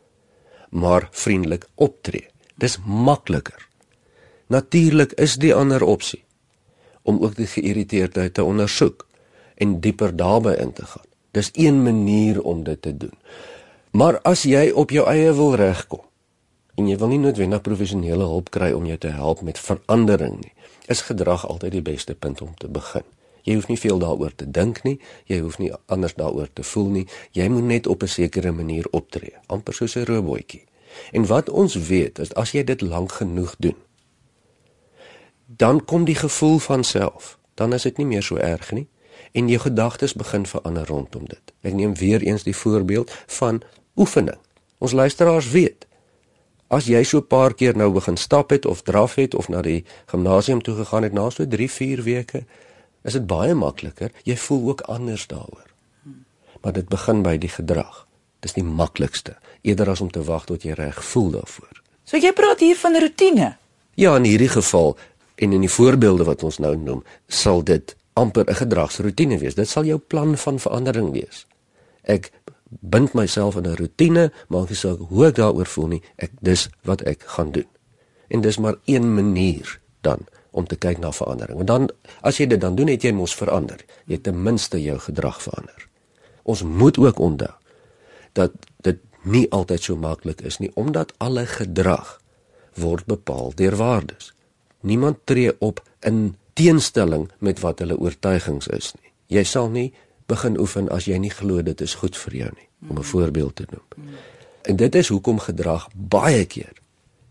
maar 0.69 1.07
vriendelik 1.11 1.67
optree. 1.75 2.32
Dis 2.55 2.77
makliker. 2.85 3.67
Natuurlik 4.47 5.13
is 5.13 5.37
die 5.41 5.53
ander 5.55 5.83
opsie 5.83 6.23
om 7.01 7.19
ook 7.19 7.35
die 7.35 7.47
geïrriteerdheid 7.47 8.33
te 8.33 8.43
ondersoek 8.43 9.07
en 9.55 9.79
dieper 9.79 10.15
daarbey 10.15 10.55
in 10.55 10.73
te 10.73 10.85
gaan. 10.85 11.05
Dis 11.31 11.49
een 11.53 11.83
manier 11.83 12.41
om 12.41 12.63
dit 12.63 12.81
te 12.81 12.97
doen. 12.97 13.13
Maar 13.91 14.19
as 14.21 14.43
jy 14.43 14.69
op 14.71 14.89
jou 14.89 15.07
eie 15.09 15.33
wil 15.33 15.55
regkom 15.55 16.01
en 16.75 16.87
jy 16.89 16.97
wil 16.97 17.11
nie 17.11 17.19
noodwendig 17.21 17.61
professionele 17.61 18.25
hulp 18.25 18.49
kry 18.49 18.71
om 18.73 18.85
jou 18.89 18.97
te 18.97 19.11
help 19.13 19.41
met 19.45 19.59
verandering 19.59 20.39
nie, 20.39 20.53
is 20.89 21.03
gedrag 21.05 21.45
altyd 21.47 21.75
die 21.75 21.85
beste 21.85 22.15
punt 22.15 22.41
om 22.41 22.55
te 22.57 22.67
begin. 22.67 23.05
Jy 23.43 23.57
hoef 23.59 23.67
nie 23.67 23.77
veel 23.77 23.99
daaroor 23.99 24.33
te 24.35 24.47
dink 24.49 24.81
nie, 24.87 24.95
jy 25.29 25.41
hoef 25.43 25.59
nie 25.59 25.71
anders 25.91 26.15
daaroor 26.15 26.49
te 26.53 26.63
voel 26.63 26.89
nie. 26.89 27.07
Jy 27.35 27.49
moet 27.51 27.67
net 27.69 27.87
op 27.87 28.03
'n 28.03 28.07
sekere 28.07 28.51
manier 28.51 28.87
optree, 28.91 29.35
amper 29.47 29.73
soos 29.73 29.95
'n 29.95 30.05
robotjie. 30.05 30.63
En 31.11 31.25
wat 31.25 31.49
ons 31.49 31.75
weet 31.75 32.19
is 32.19 32.33
as 32.33 32.51
jy 32.51 32.63
dit 32.63 32.81
lank 32.81 33.11
genoeg 33.11 33.55
doen, 33.57 33.77
dan 35.45 35.85
kom 35.85 36.05
die 36.05 36.15
gevoel 36.15 36.59
van 36.59 36.83
self. 36.83 37.37
Dan 37.53 37.73
is 37.73 37.81
dit 37.81 37.97
nie 37.97 38.05
meer 38.05 38.23
so 38.23 38.35
erg 38.35 38.71
nie 38.71 38.87
en 39.31 39.47
jou 39.49 39.59
gedagtes 39.61 40.13
begin 40.13 40.45
verander 40.45 40.87
rondom 40.87 41.25
dit. 41.25 41.53
Ek 41.61 41.73
neem 41.73 41.95
weer 41.97 42.21
eens 42.21 42.43
die 42.43 42.55
voorbeeld 42.55 43.11
van 43.39 43.61
oefening. 43.95 44.37
Ons 44.77 44.93
luisteraars 44.93 45.49
weet 45.49 45.87
as 46.73 46.85
jy 46.89 47.03
so 47.03 47.17
'n 47.17 47.27
paar 47.27 47.53
keer 47.53 47.77
nou 47.77 47.91
begin 47.93 48.17
stap 48.17 48.49
het 48.49 48.65
of 48.65 48.81
draf 48.81 49.15
het 49.15 49.35
of 49.35 49.49
na 49.49 49.61
die 49.61 49.85
gimnasium 50.05 50.61
toe 50.61 50.75
gegaan 50.75 51.03
het 51.03 51.13
na 51.13 51.29
so 51.29 51.47
3, 51.47 51.71
4 51.71 52.03
weke, 52.03 52.45
is 53.03 53.13
dit 53.13 53.27
baie 53.27 53.53
makliker. 53.53 54.11
Jy 54.23 54.37
voel 54.37 54.69
ook 54.69 54.81
anders 54.81 55.27
daaroor. 55.27 55.69
Maar 56.61 56.73
dit 56.73 56.89
begin 56.89 57.21
by 57.21 57.37
die 57.37 57.49
gedrag. 57.49 58.07
Dis 58.39 58.53
die 58.53 58.63
maklikste 58.63 59.37
eerder 59.63 59.89
as 59.89 60.01
om 60.03 60.11
te 60.11 60.23
wag 60.23 60.45
tot 60.49 60.63
jy 60.63 60.75
reg 60.77 60.99
voel 61.13 61.31
daarvoor. 61.39 61.81
So 62.03 62.19
jy 62.19 62.33
praat 62.35 62.61
hier 62.63 62.77
van 62.77 62.99
rotine. 62.99 63.55
Ja, 63.95 64.15
in 64.19 64.27
hierdie 64.27 64.51
geval 64.51 64.97
en 65.35 65.55
in 65.55 65.63
die 65.65 65.71
voorbeelde 65.71 66.27
wat 66.27 66.43
ons 66.43 66.59
nou 66.61 66.75
noem, 66.77 67.03
sal 67.27 67.63
dit 67.63 67.95
amper 68.13 68.45
'n 68.49 68.55
gedragsroetine 68.55 69.37
wees. 69.39 69.55
Dit 69.55 69.69
sal 69.69 69.85
jou 69.85 69.97
plan 69.97 70.37
van 70.37 70.59
verandering 70.59 71.11
wees. 71.11 71.45
Ek 72.03 72.31
bind 72.81 73.13
myself 73.13 73.55
in 73.55 73.67
'n 73.67 73.75
roetine, 73.75 74.31
maak 74.47 74.69
nie 74.69 74.77
saak 74.77 74.99
hoe 75.09 75.25
ek 75.25 75.35
daaroor 75.35 75.65
voel 75.65 75.87
nie, 75.87 76.01
ek 76.15 76.31
dis 76.41 76.69
wat 76.83 77.01
ek 77.01 77.23
gaan 77.25 77.51
doen. 77.51 77.67
En 78.27 78.41
dis 78.41 78.57
maar 78.57 78.75
een 78.85 79.13
manier 79.13 79.79
dan 80.01 80.19
om 80.51 80.67
te 80.67 80.75
kyk 80.75 80.97
na 80.97 81.11
verandering. 81.11 81.59
En 81.59 81.65
dan 81.65 81.89
as 82.21 82.37
jy 82.37 82.47
dit 82.47 82.61
dan 82.61 82.75
doen, 82.75 82.87
het 82.87 83.01
jy 83.01 83.11
mos 83.11 83.35
verander. 83.35 83.85
Jy 84.05 84.13
het 84.13 84.23
ten 84.23 84.43
minste 84.43 84.81
jou 84.81 84.99
gedrag 84.99 85.41
verander. 85.41 85.87
Ons 86.43 86.63
moet 86.63 86.97
ook 86.97 87.19
onthou 87.19 87.53
dat 88.33 88.51
nie 89.23 89.45
altyd 89.51 89.83
so 89.83 89.95
maklik 89.95 90.41
is 90.41 90.59
nie 90.59 90.71
omdat 90.79 91.13
alle 91.17 91.45
gedrag 91.45 92.19
word 92.75 93.05
bepaal 93.05 93.51
deur 93.55 93.75
waardes. 93.75 94.33
Niemand 94.81 95.17
tree 95.23 95.53
op 95.59 95.83
in 95.99 96.35
teenstelling 96.53 97.29
met 97.37 97.59
wat 97.59 97.79
hulle 97.79 97.97
oortuigings 97.97 98.67
is 98.67 98.93
nie. 98.99 99.11
Jy 99.37 99.43
sal 99.43 99.69
nie 99.69 99.93
begin 100.25 100.59
oefen 100.59 100.89
as 100.89 101.07
jy 101.07 101.17
nie 101.17 101.31
glo 101.31 101.61
dit 101.61 101.81
is 101.81 101.95
goed 102.01 102.17
vir 102.17 102.35
jou 102.35 102.51
nie, 102.55 102.67
om 102.89 102.97
'n 102.97 103.03
voorbeeld 103.03 103.55
te 103.55 103.65
noem. 103.69 104.09
En 104.61 104.75
dit 104.75 104.95
is 104.95 105.07
hoekom 105.07 105.39
gedrag 105.39 105.87
baie 105.93 106.45
keer 106.45 106.73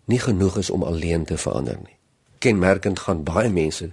nie 0.04 0.18
genoeg 0.18 0.58
is 0.58 0.70
om 0.70 0.82
alleen 0.82 1.24
te 1.24 1.36
verander 1.36 1.76
nie. 1.76 1.96
Kenmerkend 2.38 2.98
gaan 2.98 3.22
baie 3.22 3.50
mense 3.50 3.90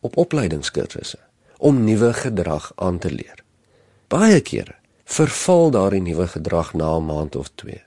op 0.00 0.16
opleidingskursusse 0.16 1.18
om 1.58 1.84
nuwe 1.84 2.12
gedrag 2.12 2.72
aan 2.74 2.98
te 2.98 3.10
leer. 3.10 3.44
Baie 4.08 4.40
kere 4.40 4.74
verval 5.04 5.70
daardie 5.70 6.00
nuwe 6.00 6.26
gedrag 6.26 6.74
na 6.74 6.96
'n 6.96 7.04
maand 7.04 7.36
of 7.36 7.50
2. 7.54 7.82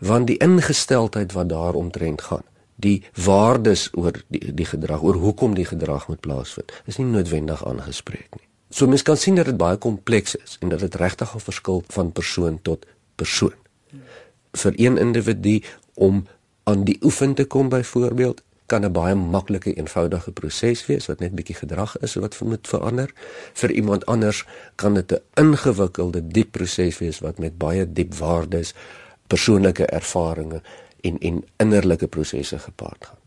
Want 0.00 0.26
die 0.26 0.36
ingesteldheid 0.36 1.32
wat 1.32 1.48
daaromtrent 1.48 2.22
gaan 2.22 2.44
die 2.82 3.02
waardes 3.14 3.88
oor 3.92 4.16
die 4.32 4.52
die 4.54 4.66
gedrag 4.66 5.02
oor 5.02 5.18
hoekom 5.22 5.54
die 5.54 5.66
gedrag 5.68 6.08
moet 6.08 6.20
plaasvind 6.20 6.72
is 6.90 6.98
nie 6.98 7.06
noodwendig 7.06 7.64
aangespreek 7.66 8.38
nie. 8.38 8.48
So 8.72 8.88
mens 8.88 9.04
kan 9.06 9.16
sien 9.16 9.36
dat 9.38 9.50
dit 9.50 9.56
baie 9.60 9.76
kompleks 9.76 10.36
is 10.36 10.56
en 10.60 10.72
dat 10.72 10.80
dit 10.80 10.94
regtig 10.94 11.34
'n 11.34 11.40
verskil 11.40 11.84
van 11.88 12.12
persoon 12.12 12.58
tot 12.62 12.86
persoon. 13.14 13.58
Vir 14.52 14.72
een 14.76 14.98
individu 14.98 15.62
om 15.94 16.26
aan 16.64 16.84
die 16.84 16.98
oefen 17.02 17.34
te 17.34 17.44
kom 17.44 17.68
byvoorbeeld 17.68 18.42
kan 18.72 18.84
'n 18.84 18.92
baie 18.92 19.14
maklike 19.14 19.74
eenvoudige 19.74 20.32
proses 20.32 20.86
wees 20.86 21.06
wat 21.06 21.20
net 21.20 21.34
bietjie 21.36 21.54
gedrag 21.54 21.92
is 22.00 22.14
wat 22.14 22.40
moet 22.40 22.68
verander. 22.68 23.10
Vir 23.52 23.70
iemand 23.70 24.06
anders 24.06 24.44
kan 24.74 24.94
dit 24.94 25.12
'n 25.12 25.20
ingewikkelde 25.34 26.26
diep 26.26 26.50
proses 26.52 26.98
wees 26.98 27.18
wat 27.20 27.38
met 27.38 27.58
baie 27.58 27.92
diep 27.92 28.14
waardes, 28.14 28.74
persoonlike 29.26 29.86
ervarings 29.86 30.60
en 31.00 31.18
en 31.18 31.44
innerlike 31.56 32.06
prosesse 32.06 32.58
gepaard 32.58 33.06
gaan. 33.06 33.20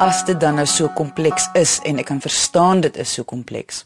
As 0.00 0.24
dit 0.24 0.40
dan 0.40 0.54
nou 0.54 0.66
so 0.66 0.88
kompleks 0.88 1.48
is 1.52 1.80
en 1.82 1.98
ek 1.98 2.06
kan 2.06 2.20
verstaan 2.20 2.80
dit 2.80 2.96
is 2.96 3.12
so 3.12 3.24
kompleks, 3.24 3.84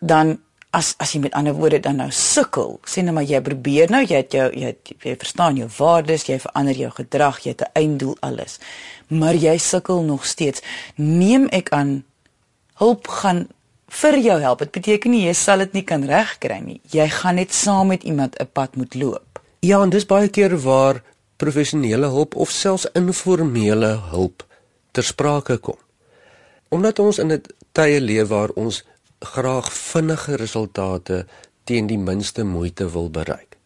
dan 0.00 0.38
as 0.74 0.94
as 0.98 1.12
jy 1.14 1.20
met 1.22 1.34
ander 1.38 1.54
woorde 1.54 1.80
dan 1.80 2.00
nou 2.02 2.10
sukkel, 2.10 2.78
sê 2.88 3.02
net 3.04 3.14
maar 3.14 3.26
jy 3.28 3.40
probeer 3.44 3.92
nou 3.92 4.02
jy 4.02 4.20
het 4.22 4.34
jou 4.34 4.46
jy, 4.50 4.72
het, 4.72 4.94
jy 5.06 5.14
verstaan 5.20 5.58
jou 5.60 5.68
waardes, 5.78 6.26
jy 6.28 6.38
verander 6.42 6.80
jou 6.84 6.90
gedrag, 6.98 7.40
jy 7.44 7.54
het 7.54 7.62
'n 7.62 7.72
einddoel 7.80 8.16
alles. 8.20 8.58
Maar 9.08 9.34
jy 9.34 9.58
sukkel 9.58 10.02
nog 10.02 10.26
steeds. 10.26 10.62
Neem 10.96 11.46
ek 11.48 11.70
aan 11.70 12.04
hulp 12.74 13.06
gaan 13.08 13.48
vir 13.88 14.18
jou 14.18 14.40
help. 14.40 14.58
Dit 14.58 14.72
beteken 14.72 15.10
nie 15.10 15.26
jy 15.26 15.32
sal 15.32 15.58
dit 15.58 15.72
nie 15.72 15.84
kan 15.84 16.04
regkry 16.04 16.58
nie. 16.60 16.80
Jy 16.90 17.08
gaan 17.08 17.34
net 17.34 17.52
saam 17.52 17.86
met 17.88 18.02
iemand 18.02 18.36
'n 18.40 18.48
pad 18.52 18.76
moet 18.76 18.94
loop. 18.94 19.40
Ja, 19.60 19.82
en 19.82 19.90
dis 19.90 20.06
baie 20.06 20.28
keer 20.28 20.58
waar 20.58 21.02
professionele 21.36 22.06
hulp 22.06 22.34
of 22.36 22.50
selfs 22.50 22.86
informele 22.92 24.00
hulp 24.10 24.44
ter 24.92 25.02
sprake 25.02 25.56
kom. 25.56 25.78
Omdat 26.68 26.98
ons 26.98 27.18
in 27.18 27.32
'n 27.32 27.42
tye 27.72 28.00
leef 28.00 28.28
waar 28.28 28.50
ons 28.54 28.84
graag 29.24 29.72
vinnige 29.72 30.36
resultate 30.36 31.26
teen 31.64 31.86
die 31.86 31.98
minste 31.98 32.44
moeite 32.44 32.90
wil 32.90 33.10
bereik. 33.10 33.56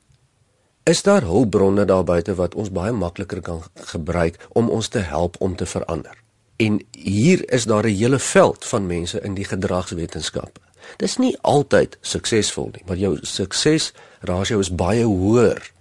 Is 0.88 1.02
daar 1.02 1.22
hulpbronne 1.22 1.84
daar 1.84 2.04
buite 2.04 2.34
wat 2.34 2.54
ons 2.54 2.70
baie 2.72 2.92
makliker 2.92 3.40
kan 3.40 3.62
gebruik 3.74 4.38
om 4.48 4.70
ons 4.70 4.88
te 4.88 4.98
help 4.98 5.36
om 5.38 5.56
te 5.56 5.66
verander? 5.66 6.22
En 6.56 6.80
hier 6.90 7.52
is 7.52 7.64
daar 7.64 7.84
'n 7.86 7.94
hele 7.94 8.18
veld 8.18 8.64
van 8.64 8.86
mense 8.86 9.20
in 9.20 9.34
die 9.34 9.44
gedragswetenskappe. 9.44 10.60
Dis 10.96 11.16
nie 11.16 11.36
altyd 11.40 11.98
suksesvol 12.00 12.70
nie, 12.72 12.82
maar 12.86 12.96
jou 12.96 13.18
sukses 13.22 13.92
rasio 14.20 14.58
is 14.58 14.74
baie 14.74 15.04
hoër 15.04 15.72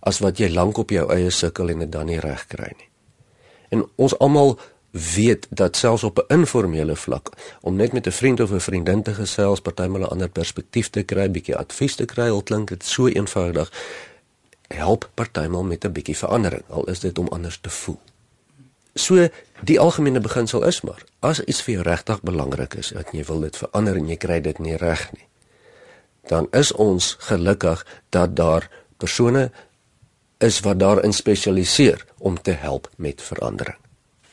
as 0.00 0.18
wat 0.18 0.38
jy 0.38 0.48
lank 0.52 0.78
op 0.78 0.90
jou 0.90 1.12
eie 1.12 1.30
sukkel 1.30 1.68
en 1.68 1.78
dit 1.78 1.92
dan 1.92 2.06
nie 2.06 2.20
reg 2.20 2.46
kry 2.46 2.72
nie. 2.76 2.88
En 3.68 3.84
ons 3.96 4.18
almal 4.18 4.58
weet 4.90 5.46
dat 5.50 5.76
selfs 5.76 6.02
op 6.02 6.18
'n 6.18 6.34
informele 6.34 6.96
vlak 6.96 7.28
om 7.60 7.76
net 7.76 7.92
met 7.92 8.06
'n 8.06 8.10
vriend 8.10 8.40
of 8.40 8.50
'n 8.50 8.60
vriendin 8.60 9.02
te 9.02 9.14
gesels, 9.14 9.60
partymal 9.60 10.00
'n 10.00 10.08
ander 10.08 10.28
perspektief 10.28 10.90
te 10.90 11.02
kry, 11.02 11.30
bietjie 11.30 11.56
advies 11.56 11.94
te 11.94 12.04
kry, 12.04 12.28
al 12.28 12.42
klink 12.42 12.68
dit 12.68 12.84
so 12.84 13.06
eenvoudig, 13.06 13.72
help 14.68 15.10
partymal 15.14 15.62
met 15.62 15.84
'n 15.84 15.92
bietjie 15.92 16.16
verandering, 16.16 16.62
al 16.68 16.84
is 16.84 17.00
dit 17.00 17.18
om 17.18 17.28
anders 17.28 17.58
te 17.60 17.70
voel. 17.70 18.00
So 18.94 19.28
die 19.62 19.80
algemene 19.80 20.20
beginsel 20.20 20.64
is 20.66 20.80
maar 20.80 21.04
as 21.18 21.44
iets 21.44 21.62
vir 21.62 21.74
jou 21.74 21.84
regtig 21.84 22.22
belangrik 22.22 22.74
is, 22.74 22.88
dat 22.88 23.12
jy 23.12 23.24
wil 23.24 23.40
dit 23.40 23.56
verander 23.56 23.96
en 23.96 24.08
jy 24.08 24.16
kry 24.16 24.40
dit 24.40 24.58
nie 24.58 24.76
reg 24.76 25.12
nie, 25.12 25.26
dan 26.26 26.46
is 26.50 26.72
ons 26.72 27.16
gelukkig 27.18 27.86
dat 28.08 28.36
daar 28.36 28.70
persone 28.96 29.50
is 30.38 30.60
wat 30.60 30.78
daarin 30.78 31.12
spesialiseer 31.12 32.04
om 32.18 32.42
te 32.42 32.50
help 32.50 32.90
met 32.96 33.22
verandering. 33.22 33.76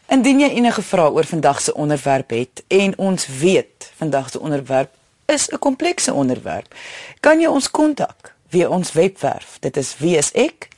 Indien 0.08 0.39
jy 0.39 0.48
enige 0.56 0.82
vrae 0.88 1.12
oor 1.12 1.28
vandag 1.28 1.62
se 1.62 1.74
onderwerp 1.76 2.30
het 2.32 2.63
en 2.67 2.93
ons 2.98 3.28
weet 3.28 3.91
vandag 4.00 4.30
se 4.32 4.39
onderwerp 4.39 4.89
is 5.26 5.50
'n 5.52 5.60
komplekse 5.60 6.13
onderwerp, 6.13 6.76
kan 7.20 7.39
jy 7.39 7.48
ons 7.48 7.72
kontak 7.72 8.36
via 8.48 8.67
ons 8.70 8.91
webwerf. 8.91 9.58
Dit 9.60 9.78
is 9.78 9.98
wieisek.co.za 9.98 10.78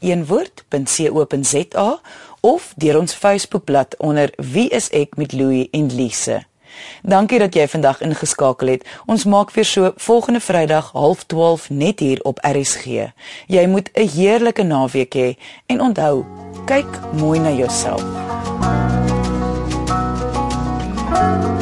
of 2.40 2.74
deur 2.76 3.00
ons 3.00 3.14
Facebookblad 3.14 3.98
onder 3.98 4.34
Wie 4.36 4.70
is 4.70 4.90
ek 4.90 5.16
met 5.16 5.32
Louie 5.32 5.68
en 5.72 5.96
Lise. 5.96 6.44
Dankie 7.02 7.40
dat 7.40 7.54
jy 7.54 7.68
vandag 7.68 8.02
ingeskakel 8.02 8.68
het. 8.68 8.88
Ons 9.06 9.26
maak 9.26 9.52
weer 9.52 9.66
so 9.66 9.94
volgende 9.96 10.40
Vrydag 10.40 10.92
12:30 10.94 11.70
net 11.70 12.00
hier 12.00 12.20
op 12.22 12.40
RSG. 12.42 12.86
Jy 13.48 13.68
moet 13.68 13.90
'n 13.94 14.08
heerlike 14.08 14.64
naweek 14.64 15.16
hê 15.16 15.38
en 15.66 15.82
onthou, 15.82 16.26
kyk 16.66 17.00
mooi 17.14 17.40
na 17.40 17.52
jouself. 17.52 18.39
Thank 21.20 21.44
you. 21.44 21.59